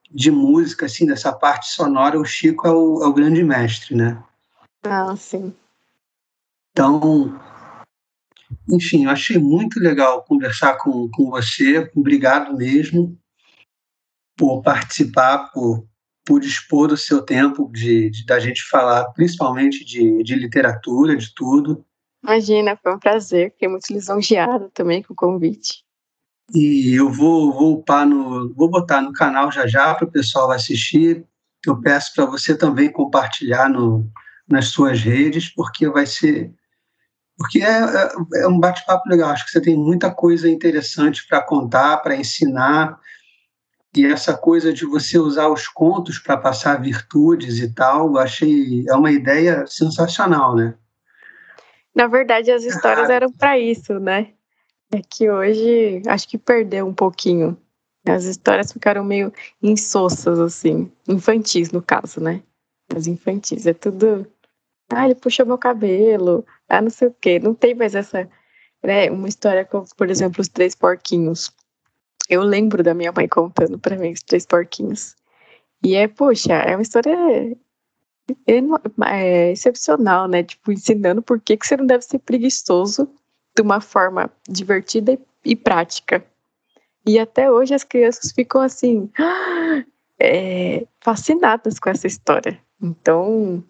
[0.09, 4.23] de música, assim, dessa parte sonora, o Chico é o, é o grande mestre, né?
[4.83, 5.53] Ah, sim.
[6.71, 7.37] Então,
[8.69, 11.91] enfim, eu achei muito legal conversar com, com você.
[11.93, 13.20] Obrigado mesmo
[14.41, 15.85] por participar, por,
[16.25, 21.31] por dispor do seu tempo de, de da gente falar, principalmente de, de literatura, de
[21.35, 21.85] tudo.
[22.23, 23.51] Imagina, foi um prazer.
[23.51, 25.83] Fiquei muito lisonjeada também com o convite.
[26.55, 30.49] E eu vou, vou upar no, vou botar no canal já já para o pessoal
[30.49, 31.23] assistir.
[31.63, 34.09] Eu peço para você também compartilhar no,
[34.49, 36.51] nas suas redes, porque vai ser
[37.37, 38.11] porque é, é,
[38.43, 39.29] é um bate-papo legal.
[39.29, 42.99] Acho que você tem muita coisa interessante para contar, para ensinar.
[43.95, 48.95] E essa coisa de você usar os contos para passar virtudes e tal, achei é
[48.95, 50.73] uma ideia sensacional, né?
[51.93, 54.29] Na verdade, as histórias ah, eram para isso, né?
[54.93, 57.57] É que hoje acho que perdeu um pouquinho.
[58.07, 59.31] As histórias ficaram meio
[59.61, 62.41] insossas, assim, infantis no caso, né?
[62.95, 64.25] As infantis, é tudo.
[64.89, 67.39] Ah, ele puxou meu cabelo, ah, não sei o quê.
[67.39, 68.27] Não tem mais essa,
[68.83, 71.53] né, uma história como, por exemplo, os três porquinhos.
[72.31, 75.17] Eu lembro da minha mãe contando para mim os três porquinhos.
[75.83, 77.13] E é, poxa, é uma história
[78.47, 80.41] é, excepcional, né?
[80.41, 83.09] Tipo, ensinando por que, que você não deve ser preguiçoso
[83.53, 86.25] de uma forma divertida e, e prática.
[87.05, 89.11] E até hoje as crianças ficam assim,
[90.17, 92.57] é, fascinadas com essa história.
[92.81, 93.61] Então,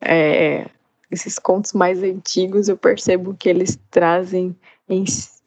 [0.00, 0.70] é,
[1.10, 4.54] esses contos mais antigos, eu percebo que eles trazem,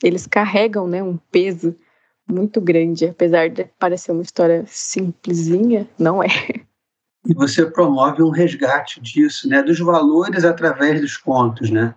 [0.03, 1.73] eles carregam né, um peso
[2.31, 6.27] muito grande, apesar de parecer uma história simplesinha, não é.
[7.25, 11.93] E você promove um resgate disso, né, dos valores através dos contos, né?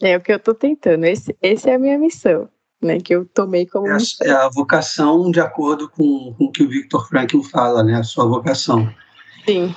[0.00, 1.04] É o que eu estou tentando.
[1.04, 2.48] Esse, esse é a minha missão,
[2.80, 2.98] né?
[2.98, 6.62] Que eu tomei como é a, é a vocação de acordo com, com o que
[6.62, 7.96] o Victor Frankl fala, né?
[7.96, 8.90] A sua vocação.
[9.44, 9.74] Sim.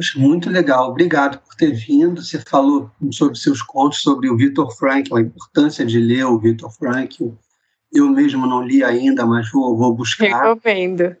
[0.00, 2.22] Poxa, muito legal, obrigado por ter vindo.
[2.22, 6.72] Você falou sobre seus contos, sobre o Victor Frankl, a importância de ler o Victor
[6.72, 7.32] Frankl.
[7.92, 10.24] Eu mesmo não li ainda, mas vou, vou buscar.
[10.24, 11.14] Recomendo.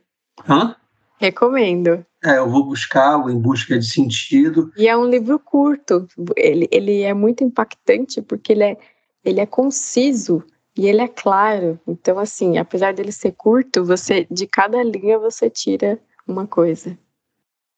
[0.48, 0.74] Hã?
[1.18, 2.06] Recomendo.
[2.24, 4.72] É, eu vou buscar o Em Busca de Sentido.
[4.74, 6.08] E é um livro curto.
[6.34, 8.78] Ele, ele é muito impactante porque ele é,
[9.22, 10.42] ele é conciso
[10.74, 15.50] E ele é claro, então assim, apesar dele ser curto, você de cada linha você
[15.50, 16.96] tira uma coisa.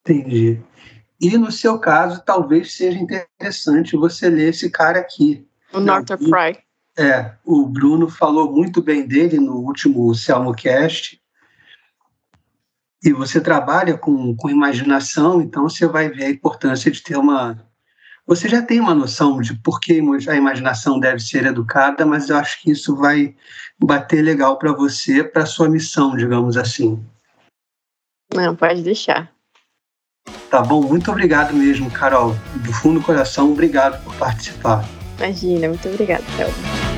[0.05, 0.61] Entendi.
[1.20, 5.46] E no seu caso, talvez seja interessante você ler esse cara aqui.
[5.72, 6.59] O Northrop Frye.
[6.98, 10.12] É, o Bruno falou muito bem dele no último
[10.55, 11.20] Cast.
[13.05, 17.64] E você trabalha com, com imaginação, então você vai ver a importância de ter uma.
[18.26, 22.36] Você já tem uma noção de por que a imaginação deve ser educada, mas eu
[22.36, 23.34] acho que isso vai
[23.80, 27.05] bater legal para você, para sua missão, digamos assim.
[28.32, 29.32] Não, pode deixar.
[30.53, 32.36] Tá bom, muito obrigado mesmo, Carol.
[32.57, 34.84] Do fundo do coração, obrigado por participar.
[35.18, 36.91] Imagina, muito obrigada, Thelma.